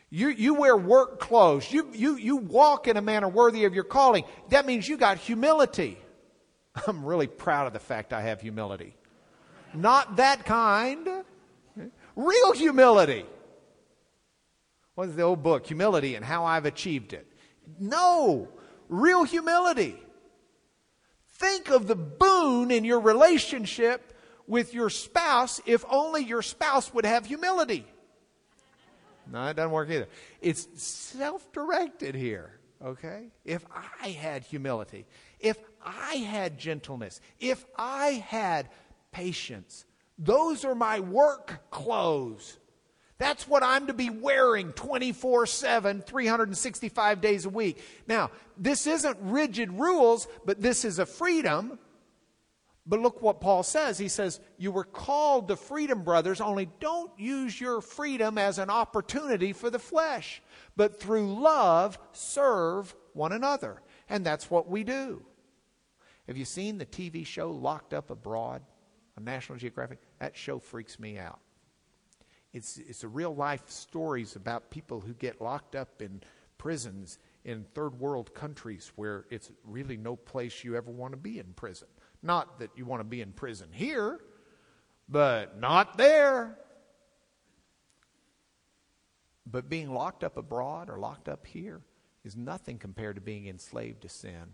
You, 0.10 0.30
you 0.30 0.56
wear 0.56 0.76
work 0.76 1.20
clothes. 1.20 1.72
You, 1.72 1.90
you, 1.94 2.16
you 2.18 2.38
walk 2.38 2.88
in 2.88 2.98
a 2.98 3.02
manner 3.02 3.30
worthy 3.30 3.64
of 3.64 3.74
your 3.74 3.84
calling. 3.84 4.26
That 4.50 4.66
means 4.66 4.88
you 4.88 4.98
got 4.98 5.18
humility. 5.18 5.98
I'm 6.88 7.06
really 7.06 7.28
proud 7.28 7.68
of 7.68 7.74
the 7.74 7.80
fact 7.80 8.12
I 8.12 8.24
have 8.24 8.42
humility. 8.42 8.96
Not 9.74 10.18
that 10.18 10.46
kind. 10.46 11.08
Real 12.16 12.54
humility. 12.54 13.26
What's 14.96 15.14
the 15.14 15.22
old 15.22 15.42
book? 15.44 15.68
Humility 15.68 16.16
and 16.16 16.26
How 16.26 16.46
I've 16.46 16.66
Achieved 16.66 17.14
It. 17.14 17.26
No, 17.80 18.50
real 18.90 19.24
humility. 19.24 19.96
Think 21.34 21.70
of 21.70 21.88
the 21.88 21.96
boon 21.96 22.72
in 22.72 22.84
your 22.84 23.00
relationship 23.00 24.14
with 24.46 24.74
your 24.74 24.90
spouse 24.90 25.62
if 25.66 25.86
only 25.90 26.24
your 26.26 26.42
spouse 26.42 26.94
would 26.94 27.06
have 27.06 27.26
humility. 27.26 27.86
No, 29.32 29.46
it 29.48 29.56
doesn't 29.56 29.72
work 29.72 29.90
either. 29.90 30.08
It's 30.42 30.68
self 30.82 31.52
directed 31.54 32.16
here, 32.16 32.60
okay? 32.84 33.28
If 33.46 33.66
I 34.04 34.10
had 34.10 34.44
humility, 34.44 35.06
if 35.40 35.58
I 35.86 36.16
had 36.16 36.58
gentleness, 36.58 37.22
if 37.40 37.64
I 37.78 38.24
had 38.28 38.70
patience. 39.12 39.86
Those 40.18 40.66
are 40.66 40.76
my 40.76 41.00
work 41.00 41.70
clothes. 41.72 42.58
That's 43.18 43.48
what 43.48 43.64
I'm 43.64 43.88
to 43.88 43.94
be 43.94 44.10
wearing 44.10 44.72
24 44.72 45.46
7, 45.46 46.02
365 46.02 47.22
days 47.22 47.46
a 47.46 47.50
week. 47.50 47.82
Now, 48.08 48.32
this 48.58 48.88
isn't 48.88 49.18
rigid 49.22 49.72
rules, 49.74 50.28
but 50.46 50.62
this 50.62 50.86
is 50.86 51.00
a 51.00 51.06
freedom. 51.06 51.78
But 52.86 53.02
look 53.02 53.22
what 53.22 53.40
Paul 53.40 53.62
says. 53.62 54.00
He 54.00 54.08
says, 54.08 54.40
You 54.58 54.72
were 54.72 54.86
called 54.86 55.50
to 55.50 55.58
freedom, 55.58 56.04
brothers, 56.04 56.42
only 56.42 56.70
don't 56.80 57.12
use 57.20 57.60
your 57.60 57.82
freedom 57.82 58.38
as 58.38 58.58
an 58.58 58.70
opportunity 58.70 59.54
for 59.54 59.70
the 59.70 59.80
flesh, 59.80 60.42
but 60.76 61.00
through 61.00 61.40
love 61.40 62.00
serve 62.14 62.96
one 63.14 63.32
another. 63.32 63.82
And 64.08 64.26
that's 64.26 64.50
what 64.50 64.70
we 64.70 64.84
do. 64.84 65.24
Have 66.28 66.38
you 66.38 66.46
seen 66.46 66.78
the 66.78 66.86
TV 66.86 67.26
show 67.26 67.52
Locked 67.52 67.94
Up 67.94 68.10
Abroad? 68.10 68.62
On 69.20 69.26
National 69.26 69.58
Geographic, 69.58 70.00
that 70.20 70.36
show 70.36 70.60
freaks 70.60 71.00
me 71.00 71.18
out. 71.18 71.40
It's, 72.54 72.78
it's 72.78 73.04
a 73.04 73.08
real 73.08 73.36
life 73.36 73.70
stories 73.70 74.36
about 74.36 74.72
people 74.72 75.02
who 75.02 75.14
get 75.14 75.42
locked 75.42 75.76
up 75.76 76.02
in 76.02 76.22
prisons 76.58 77.20
in 77.46 77.66
third 77.76 78.00
world 78.00 78.34
countries 78.34 78.92
where 78.96 79.26
it's 79.30 79.52
really 79.64 79.98
no 79.98 80.16
place 80.16 80.64
you 80.64 80.76
ever 80.76 80.90
want 80.90 81.14
to 81.14 81.18
be 81.18 81.38
in 81.38 81.54
prison. 81.54 81.88
Not 82.24 82.60
that 82.60 82.72
you 82.76 82.86
want 82.86 83.02
to 83.02 83.06
be 83.06 83.22
in 83.22 83.34
prison 83.34 83.70
here, 83.72 84.20
but 85.08 85.60
not 85.60 85.98
there. 85.98 86.58
But 89.46 89.70
being 89.70 89.94
locked 89.94 90.24
up 90.24 90.38
abroad 90.38 90.90
or 90.90 90.98
locked 90.98 91.30
up 91.30 91.46
here 91.46 91.82
is 92.24 92.36
nothing 92.36 92.78
compared 92.78 93.16
to 93.16 93.22
being 93.22 93.48
enslaved 93.48 94.02
to 94.02 94.10
sin 94.10 94.54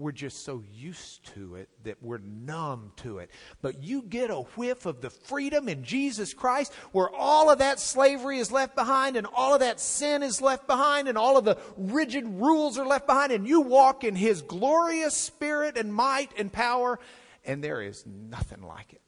we're 0.00 0.12
just 0.12 0.44
so 0.44 0.64
used 0.72 1.26
to 1.34 1.56
it 1.56 1.68
that 1.84 2.02
we're 2.02 2.18
numb 2.18 2.92
to 2.96 3.18
it. 3.18 3.30
But 3.60 3.82
you 3.82 4.02
get 4.02 4.30
a 4.30 4.40
whiff 4.40 4.86
of 4.86 5.00
the 5.00 5.10
freedom 5.10 5.68
in 5.68 5.84
Jesus 5.84 6.32
Christ 6.32 6.72
where 6.92 7.10
all 7.10 7.50
of 7.50 7.58
that 7.58 7.78
slavery 7.78 8.38
is 8.38 8.50
left 8.50 8.74
behind 8.74 9.16
and 9.16 9.26
all 9.26 9.54
of 9.54 9.60
that 9.60 9.78
sin 9.78 10.22
is 10.22 10.40
left 10.40 10.66
behind 10.66 11.06
and 11.06 11.18
all 11.18 11.36
of 11.36 11.44
the 11.44 11.58
rigid 11.76 12.26
rules 12.26 12.78
are 12.78 12.86
left 12.86 13.06
behind 13.06 13.30
and 13.30 13.46
you 13.46 13.60
walk 13.60 14.02
in 14.02 14.16
His 14.16 14.42
glorious 14.42 15.14
spirit 15.14 15.76
and 15.76 15.92
might 15.94 16.30
and 16.38 16.50
power 16.50 16.98
and 17.44 17.62
there 17.62 17.82
is 17.82 18.04
nothing 18.06 18.62
like 18.62 18.92
it. 18.92 19.02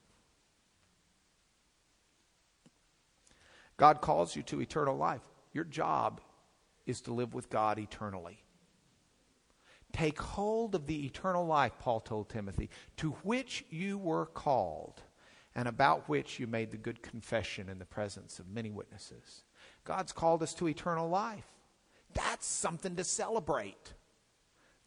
God 3.79 4.01
calls 4.01 4.37
you 4.37 4.43
to 4.45 4.61
eternal 4.61 4.97
life. 4.97 5.23
Your 5.53 5.65
job 5.65 6.21
is 6.87 7.01
to 7.03 7.15
live 7.15 7.35
with 7.35 7.51
God 7.51 7.79
eternally. 7.79 8.42
Take 9.93 10.21
hold 10.21 10.75
of 10.75 10.87
the 10.87 11.05
eternal 11.05 11.47
life, 11.47 11.73
Paul 11.79 12.01
told 12.01 12.29
Timothy, 12.29 12.71
to 12.97 13.11
which 13.23 13.65
you 13.71 13.99
were 13.99 14.27
called 14.27 15.03
and 15.55 15.69
about 15.69 16.09
which 16.09 16.41
you 16.41 16.47
made 16.47 16.71
the 16.71 16.79
good 16.79 17.03
confession 17.03 17.69
in 17.69 17.79
the 17.79 17.85
presence 17.85 18.39
of 18.39 18.49
many 18.49 18.71
witnesses. 18.71 19.45
God's 19.85 20.13
called 20.13 20.43
us 20.43 20.55
to 20.55 20.69
eternal 20.69 21.09
life. 21.09 21.45
That's 22.15 22.47
something 22.47 22.97
to 22.97 23.05
celebrate. 23.05 23.95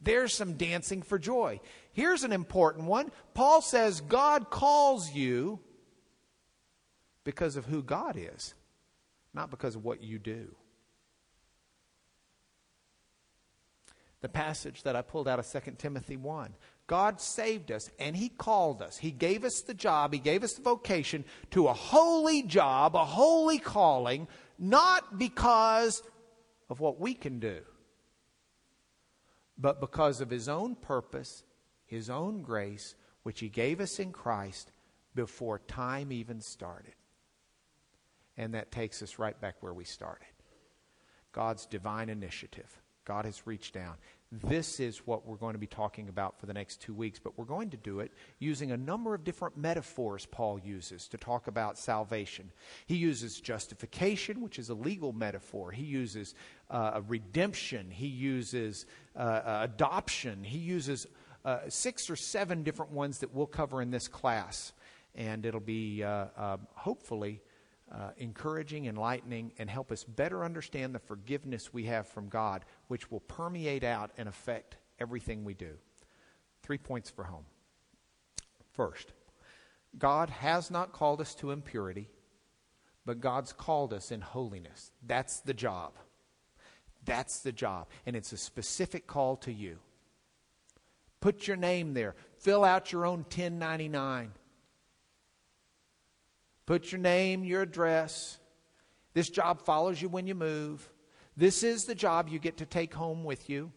There's 0.02 0.34
some 0.34 0.54
dancing 0.54 1.02
for 1.02 1.18
joy. 1.18 1.60
Here's 1.94 2.24
an 2.24 2.32
important 2.32 2.86
one 2.86 3.12
Paul 3.34 3.62
says 3.62 4.02
God 4.02 4.50
calls 4.50 5.12
you 5.12 5.60
because 7.24 7.56
of 7.56 7.66
who 7.66 7.82
God 7.82 8.16
is, 8.18 8.54
not 9.34 9.50
because 9.50 9.76
of 9.76 9.84
what 9.84 10.04
you 10.04 10.20
do. 10.20 10.56
The 14.26 14.30
passage 14.30 14.82
that 14.82 14.96
I 14.96 15.04
pulled 15.04 15.28
out 15.28 15.38
of 15.38 15.48
2 15.48 15.74
Timothy 15.78 16.18
1 16.18 16.56
God 16.88 17.22
saved 17.22 17.72
us 17.72 17.92
and 18.00 18.18
He 18.18 18.30
called 18.30 18.82
us. 18.82 18.98
He 18.98 19.12
gave 19.12 19.44
us 19.44 19.62
the 19.62 19.76
job, 19.76 20.14
He 20.14 20.18
gave 20.18 20.44
us 20.44 20.54
the 20.54 20.64
vocation 20.64 21.26
to 21.52 21.68
a 21.68 21.74
holy 21.74 22.42
job, 22.42 22.96
a 22.96 23.06
holy 23.06 23.60
calling, 23.60 24.28
not 24.58 25.20
because 25.20 26.02
of 26.72 26.80
what 26.80 27.00
we 27.00 27.14
can 27.14 27.38
do, 27.38 27.60
but 29.60 29.80
because 29.80 30.22
of 30.22 30.32
His 30.32 30.50
own 30.50 30.74
purpose, 30.74 31.44
His 31.86 32.10
own 32.10 32.42
grace, 32.42 32.96
which 33.22 33.42
He 33.42 33.50
gave 33.50 33.80
us 33.80 34.00
in 34.00 34.12
Christ 34.12 34.72
before 35.14 35.60
time 35.60 36.12
even 36.12 36.42
started. 36.42 36.96
And 38.38 38.56
that 38.56 38.72
takes 38.72 39.04
us 39.04 39.20
right 39.20 39.40
back 39.40 39.58
where 39.60 39.76
we 39.76 39.84
started 39.84 40.26
God's 41.32 41.68
divine 41.68 42.10
initiative. 42.10 42.82
God 43.06 43.26
has 43.26 43.46
reached 43.46 43.74
down. 43.74 43.96
This 44.32 44.80
is 44.80 45.06
what 45.06 45.26
we're 45.26 45.38
going 45.38 45.54
to 45.54 45.60
be 45.60 45.68
talking 45.68 46.10
about 46.10 46.40
for 46.40 46.48
the 46.48 46.54
next 46.54 46.82
two 46.82 46.94
weeks, 46.94 47.20
but 47.20 47.38
we're 47.38 47.46
going 47.46 47.70
to 47.70 47.78
do 47.78 48.00
it 48.00 48.12
using 48.40 48.72
a 48.72 48.78
number 48.78 49.14
of 49.14 49.24
different 49.24 49.56
metaphors 49.56 50.26
Paul 50.26 50.60
uses 50.60 51.08
to 51.10 51.18
talk 51.18 51.48
about 51.48 51.78
salvation. 51.78 52.52
He 52.88 52.96
uses 52.96 53.40
justification, 53.40 54.42
which 54.42 54.58
is 54.58 54.70
a 54.70 54.74
legal 54.74 55.14
metaphor. 55.14 55.72
He 55.72 55.84
uses 55.84 56.34
uh, 56.70 57.02
redemption. 57.08 57.92
He 57.92 58.08
uses 58.08 58.88
uh, 59.16 59.60
adoption. 59.62 60.44
He 60.44 60.58
uses 60.58 61.08
uh, 61.46 61.60
six 61.70 62.10
or 62.10 62.16
seven 62.16 62.64
different 62.64 62.92
ones 62.92 63.20
that 63.20 63.34
we'll 63.34 63.46
cover 63.46 63.82
in 63.82 63.92
this 63.92 64.08
class. 64.08 64.74
And 65.14 65.46
it'll 65.46 65.60
be 65.62 66.04
uh, 66.04 66.26
uh, 66.36 66.58
hopefully 66.74 67.42
uh, 67.92 68.10
encouraging, 68.18 68.86
enlightening, 68.86 69.52
and 69.58 69.70
help 69.70 69.92
us 69.92 70.04
better 70.04 70.44
understand 70.44 70.94
the 70.96 71.00
forgiveness 71.00 71.74
we 71.74 71.86
have 71.86 72.08
from 72.08 72.30
God, 72.30 72.66
which 72.88 73.12
will 73.12 73.20
permeate 73.20 73.84
out 73.84 74.12
and 74.18 74.28
affect 74.28 74.78
everything 75.00 75.44
we 75.44 75.54
do. 75.54 75.74
Three 76.64 76.78
points 76.78 77.10
for 77.10 77.24
home. 77.24 77.46
First, 78.74 79.14
God 79.98 80.30
has 80.30 80.72
not 80.72 80.94
called 80.94 81.22
us 81.22 81.36
to 81.36 81.52
impurity, 81.52 82.10
but 83.06 83.22
God's 83.22 83.54
called 83.54 83.94
us 83.94 84.12
in 84.12 84.22
holiness. 84.22 84.92
That's 85.06 85.42
the 85.42 85.54
job. 85.54 85.94
That's 87.06 87.42
the 87.42 87.52
job. 87.52 87.88
And 88.06 88.16
it's 88.16 88.34
a 88.34 88.38
specific 88.38 89.06
call 89.06 89.38
to 89.38 89.54
you. 89.54 89.78
Put 91.22 91.48
your 91.48 91.58
name 91.58 91.94
there. 91.94 92.16
Fill 92.40 92.64
out 92.64 92.92
your 92.92 93.06
own 93.06 93.20
1099. 93.20 94.32
Put 96.66 96.92
your 96.92 97.02
name, 97.02 97.44
your 97.44 97.62
address. 97.62 98.40
This 99.14 99.30
job 99.30 99.62
follows 99.62 100.02
you 100.02 100.10
when 100.10 100.28
you 100.28 100.36
move. 100.36 100.90
This 101.38 101.64
is 101.64 101.86
the 101.86 101.96
job 101.96 102.30
you 102.30 102.40
get 102.40 102.58
to 102.58 102.66
take 102.66 102.94
home 102.94 103.24
with 103.24 103.50
you. 103.50 103.72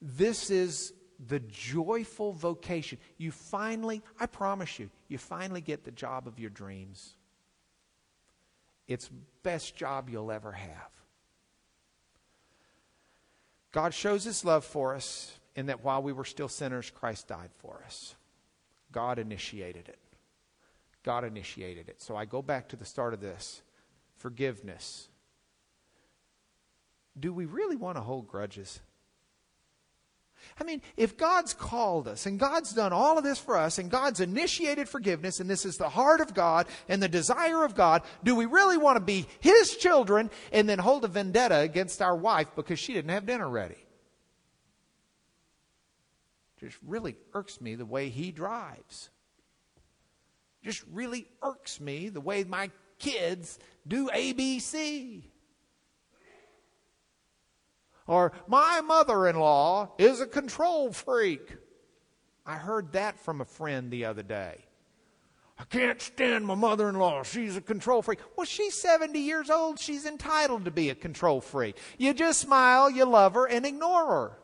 This 0.00 0.50
is 0.50 0.92
the 1.28 1.40
joyful 1.40 2.32
vocation. 2.32 2.98
You 3.16 3.30
finally, 3.30 4.02
I 4.18 4.26
promise 4.26 4.78
you, 4.78 4.90
you 5.08 5.18
finally 5.18 5.60
get 5.60 5.84
the 5.84 5.92
job 5.92 6.26
of 6.26 6.38
your 6.38 6.50
dreams. 6.50 7.14
It's 8.88 9.08
best 9.42 9.76
job 9.76 10.10
you'll 10.10 10.32
ever 10.32 10.52
have. 10.52 10.90
God 13.70 13.94
shows 13.94 14.24
his 14.24 14.44
love 14.44 14.64
for 14.64 14.94
us 14.94 15.32
in 15.54 15.66
that 15.66 15.84
while 15.84 16.02
we 16.02 16.12
were 16.12 16.24
still 16.24 16.48
sinners, 16.48 16.90
Christ 16.90 17.28
died 17.28 17.50
for 17.58 17.82
us. 17.86 18.14
God 18.90 19.18
initiated 19.18 19.88
it. 19.88 19.98
God 21.02 21.24
initiated 21.24 21.88
it. 21.88 22.00
So 22.00 22.16
I 22.16 22.24
go 22.24 22.42
back 22.42 22.68
to 22.68 22.76
the 22.76 22.84
start 22.84 23.14
of 23.14 23.20
this 23.20 23.62
forgiveness. 24.16 25.08
Do 27.18 27.32
we 27.32 27.44
really 27.44 27.76
want 27.76 27.96
to 27.96 28.02
hold 28.02 28.28
grudges? 28.28 28.80
I 30.60 30.64
mean, 30.64 30.82
if 30.96 31.16
God's 31.16 31.54
called 31.54 32.08
us 32.08 32.26
and 32.26 32.38
God's 32.38 32.72
done 32.72 32.92
all 32.92 33.16
of 33.16 33.24
this 33.24 33.38
for 33.38 33.56
us 33.56 33.78
and 33.78 33.90
God's 33.90 34.20
initiated 34.20 34.88
forgiveness 34.88 35.40
and 35.40 35.48
this 35.48 35.64
is 35.64 35.76
the 35.76 35.88
heart 35.88 36.20
of 36.20 36.34
God 36.34 36.66
and 36.88 37.02
the 37.02 37.08
desire 37.08 37.64
of 37.64 37.74
God, 37.74 38.02
do 38.24 38.34
we 38.34 38.46
really 38.46 38.76
want 38.76 38.96
to 38.96 39.04
be 39.04 39.26
His 39.40 39.76
children 39.76 40.30
and 40.52 40.68
then 40.68 40.78
hold 40.78 41.04
a 41.04 41.08
vendetta 41.08 41.58
against 41.58 42.02
our 42.02 42.16
wife 42.16 42.48
because 42.56 42.78
she 42.78 42.92
didn't 42.92 43.10
have 43.10 43.26
dinner 43.26 43.48
ready? 43.48 43.86
Just 46.58 46.78
really 46.86 47.16
irks 47.34 47.60
me 47.60 47.74
the 47.74 47.86
way 47.86 48.08
he 48.08 48.30
drives 48.30 49.10
just 50.62 50.84
really 50.92 51.26
irks 51.42 51.80
me 51.80 52.08
the 52.08 52.20
way 52.20 52.44
my 52.44 52.70
kids 52.98 53.58
do 53.86 54.08
ABC. 54.08 55.22
Or, 58.06 58.32
my 58.46 58.80
mother 58.80 59.26
in 59.28 59.38
law 59.38 59.92
is 59.98 60.20
a 60.20 60.26
control 60.26 60.92
freak. 60.92 61.56
I 62.44 62.56
heard 62.56 62.92
that 62.92 63.18
from 63.20 63.40
a 63.40 63.44
friend 63.44 63.90
the 63.90 64.04
other 64.06 64.22
day. 64.22 64.64
I 65.58 65.64
can't 65.64 66.02
stand 66.02 66.44
my 66.44 66.56
mother 66.56 66.88
in 66.88 66.96
law. 66.96 67.22
She's 67.22 67.56
a 67.56 67.60
control 67.60 68.02
freak. 68.02 68.18
Well, 68.36 68.46
she's 68.46 68.74
70 68.74 69.18
years 69.18 69.48
old. 69.48 69.78
She's 69.78 70.06
entitled 70.06 70.64
to 70.64 70.72
be 70.72 70.90
a 70.90 70.94
control 70.94 71.40
freak. 71.40 71.76
You 71.98 72.12
just 72.14 72.40
smile, 72.40 72.90
you 72.90 73.04
love 73.04 73.34
her, 73.34 73.46
and 73.46 73.64
ignore 73.64 74.06
her. 74.06 74.38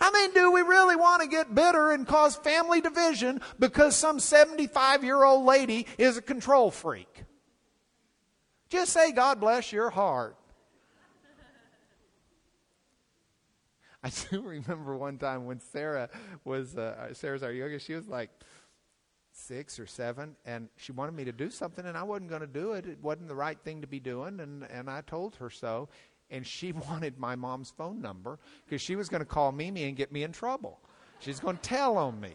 I 0.00 0.10
mean, 0.12 0.32
do 0.32 0.50
we 0.50 0.62
really 0.62 0.96
want 0.96 1.22
to 1.22 1.28
get 1.28 1.54
bitter 1.54 1.90
and 1.90 2.06
cause 2.06 2.34
family 2.36 2.80
division 2.80 3.42
because 3.58 3.94
some 3.94 4.18
75 4.18 5.04
year 5.04 5.22
old 5.22 5.44
lady 5.44 5.86
is 5.98 6.16
a 6.16 6.22
control 6.22 6.70
freak? 6.70 7.24
Just 8.70 8.92
say, 8.92 9.12
God 9.12 9.40
bless 9.40 9.72
your 9.72 9.90
heart. 9.90 10.36
I 14.02 14.10
do 14.30 14.40
remember 14.40 14.96
one 14.96 15.18
time 15.18 15.44
when 15.44 15.60
Sarah 15.60 16.08
was, 16.44 16.78
uh, 16.78 17.12
Sarah's 17.12 17.42
our 17.42 17.52
youngest, 17.52 17.86
she 17.86 17.94
was 17.94 18.08
like 18.08 18.30
six 19.32 19.78
or 19.78 19.86
seven, 19.86 20.36
and 20.44 20.68
she 20.76 20.92
wanted 20.92 21.12
me 21.12 21.24
to 21.24 21.32
do 21.32 21.50
something, 21.50 21.84
and 21.84 21.96
I 21.96 22.04
wasn't 22.04 22.30
going 22.30 22.40
to 22.40 22.46
do 22.46 22.72
it. 22.72 22.86
It 22.86 23.02
wasn't 23.02 23.28
the 23.28 23.34
right 23.34 23.58
thing 23.58 23.80
to 23.80 23.86
be 23.86 24.00
doing, 24.00 24.40
and, 24.40 24.64
and 24.64 24.88
I 24.88 25.02
told 25.02 25.36
her 25.36 25.50
so 25.50 25.88
and 26.30 26.46
she 26.46 26.72
wanted 26.88 27.18
my 27.18 27.36
mom's 27.36 27.70
phone 27.70 28.00
number 28.00 28.38
because 28.64 28.80
she 28.80 28.96
was 28.96 29.08
going 29.08 29.20
to 29.20 29.26
call 29.26 29.52
Mimi 29.52 29.84
and 29.84 29.96
get 29.96 30.12
me 30.12 30.22
in 30.22 30.32
trouble. 30.32 30.78
She's 31.20 31.40
going 31.40 31.56
to 31.56 31.62
tell 31.62 31.98
on 31.98 32.20
me. 32.20 32.34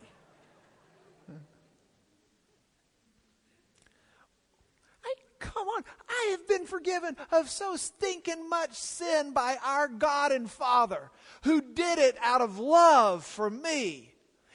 Come 5.40 5.68
on, 5.68 5.84
I 6.10 6.30
have 6.32 6.48
been 6.48 6.66
forgiven 6.66 7.16
of 7.32 7.50
so 7.50 7.76
stinking 7.76 8.50
much 8.50 8.74
sin 8.74 9.32
by 9.32 9.58
our 9.64 9.88
God 9.88 10.32
and 10.32 10.50
Father 10.50 11.12
who 11.44 11.62
did 11.62 12.00
it 12.00 12.18
out 12.22 12.42
of 12.42 12.58
love 12.58 13.24
for 13.24 13.50
me 13.50 14.14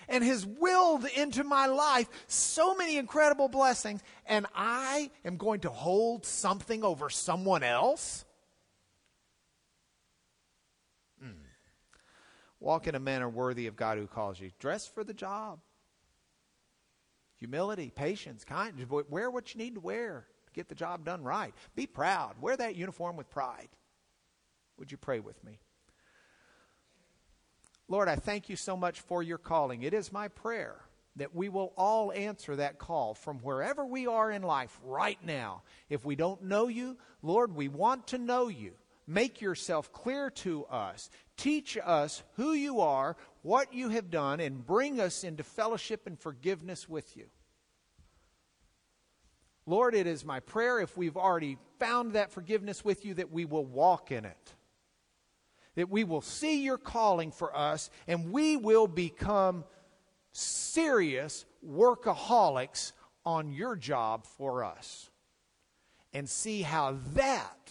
and 0.08 0.24
has 0.24 0.44
willed 0.44 1.06
into 1.16 1.44
my 1.44 1.66
life 1.66 2.08
so 2.26 2.74
many 2.74 2.96
incredible 2.96 3.48
blessings, 3.48 4.02
and 4.26 4.46
I 4.54 5.10
am 5.24 5.36
going 5.36 5.60
to 5.60 5.70
hold 5.70 6.26
something 6.26 6.82
over 6.82 7.08
someone 7.08 7.62
else? 7.62 8.24
Walk 12.60 12.86
in 12.86 12.94
a 12.94 13.00
manner 13.00 13.28
worthy 13.28 13.66
of 13.66 13.76
God 13.76 13.98
who 13.98 14.06
calls 14.06 14.38
you. 14.38 14.50
Dress 14.58 14.86
for 14.86 15.02
the 15.02 15.14
job. 15.14 15.60
Humility, 17.38 17.90
patience, 17.90 18.44
kindness. 18.44 18.86
Wear 19.08 19.30
what 19.30 19.54
you 19.54 19.58
need 19.58 19.74
to 19.74 19.80
wear 19.80 20.26
to 20.46 20.52
get 20.52 20.68
the 20.68 20.74
job 20.74 21.06
done 21.06 21.24
right. 21.24 21.54
Be 21.74 21.86
proud. 21.86 22.34
Wear 22.40 22.56
that 22.58 22.76
uniform 22.76 23.16
with 23.16 23.30
pride. 23.30 23.68
Would 24.78 24.92
you 24.92 24.98
pray 24.98 25.20
with 25.20 25.42
me? 25.42 25.58
Lord, 27.88 28.08
I 28.08 28.16
thank 28.16 28.48
you 28.48 28.56
so 28.56 28.76
much 28.76 29.00
for 29.00 29.22
your 29.22 29.38
calling. 29.38 29.82
It 29.82 29.94
is 29.94 30.12
my 30.12 30.28
prayer 30.28 30.76
that 31.16 31.34
we 31.34 31.48
will 31.48 31.72
all 31.76 32.12
answer 32.12 32.56
that 32.56 32.78
call 32.78 33.14
from 33.14 33.38
wherever 33.38 33.84
we 33.84 34.06
are 34.06 34.30
in 34.30 34.42
life 34.42 34.78
right 34.84 35.18
now. 35.24 35.62
If 35.88 36.04
we 36.04 36.14
don't 36.14 36.44
know 36.44 36.68
you, 36.68 36.98
Lord, 37.22 37.56
we 37.56 37.68
want 37.68 38.06
to 38.08 38.18
know 38.18 38.48
you. 38.48 38.72
Make 39.10 39.40
yourself 39.40 39.92
clear 39.92 40.30
to 40.30 40.66
us. 40.66 41.10
Teach 41.36 41.76
us 41.84 42.22
who 42.36 42.52
you 42.52 42.80
are, 42.80 43.16
what 43.42 43.74
you 43.74 43.88
have 43.88 44.08
done, 44.08 44.38
and 44.38 44.64
bring 44.64 45.00
us 45.00 45.24
into 45.24 45.42
fellowship 45.42 46.06
and 46.06 46.16
forgiveness 46.16 46.88
with 46.88 47.16
you. 47.16 47.26
Lord, 49.66 49.96
it 49.96 50.06
is 50.06 50.24
my 50.24 50.38
prayer 50.38 50.78
if 50.78 50.96
we've 50.96 51.16
already 51.16 51.58
found 51.80 52.12
that 52.12 52.30
forgiveness 52.30 52.84
with 52.84 53.04
you 53.04 53.14
that 53.14 53.32
we 53.32 53.44
will 53.44 53.64
walk 53.64 54.12
in 54.12 54.24
it. 54.24 54.54
That 55.74 55.90
we 55.90 56.04
will 56.04 56.20
see 56.20 56.62
your 56.62 56.78
calling 56.78 57.32
for 57.32 57.56
us 57.56 57.90
and 58.06 58.30
we 58.30 58.56
will 58.56 58.86
become 58.86 59.64
serious 60.30 61.46
workaholics 61.68 62.92
on 63.26 63.50
your 63.50 63.74
job 63.74 64.24
for 64.24 64.62
us. 64.62 65.10
and 66.12 66.28
see 66.28 66.62
how 66.62 66.96
that 67.14 67.70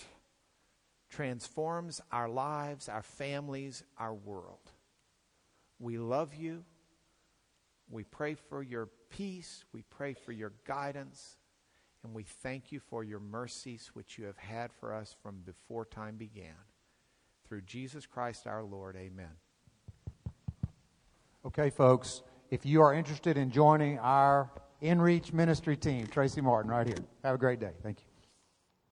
transforms 1.20 2.00
our 2.14 2.30
lives, 2.30 2.88
our 2.88 3.04
families, 3.04 3.84
our 3.98 4.14
world. 4.14 4.72
We 5.78 5.98
love 5.98 6.34
you. 6.34 6.64
We 7.92 8.06
pray 8.06 8.36
for 8.36 8.64
your 8.64 8.88
peace. 9.10 9.66
We 9.74 9.82
pray 9.90 10.14
for 10.14 10.32
your 10.32 10.54
guidance. 10.66 11.36
And 12.06 12.14
we 12.14 12.24
thank 12.24 12.72
you 12.72 12.80
for 12.80 13.04
your 13.04 13.20
mercies, 13.20 13.92
which 13.96 14.18
you 14.18 14.28
have 14.28 14.38
had 14.38 14.72
for 14.72 14.94
us 14.94 15.14
from 15.22 15.42
before 15.46 15.84
time 15.84 16.16
began. 16.16 16.56
Through 17.50 17.64
Jesus 17.64 18.06
Christ 18.06 18.48
our 18.48 18.64
Lord, 18.64 18.96
amen. 18.96 19.36
Okay, 21.46 21.70
folks, 21.70 22.22
if 22.50 22.66
you 22.66 22.82
are 22.82 22.94
interested 22.94 23.36
in 23.36 23.52
joining 23.52 24.00
our 24.00 24.50
InReach 24.82 25.34
ministry 25.34 25.76
team, 25.76 26.08
Tracy 26.08 26.40
Martin, 26.40 26.72
right 26.72 26.88
here. 26.88 27.04
Have 27.26 27.36
a 27.36 27.38
great 27.38 27.60
day. 27.60 27.72
Thank 27.84 28.00
you. 28.00 28.09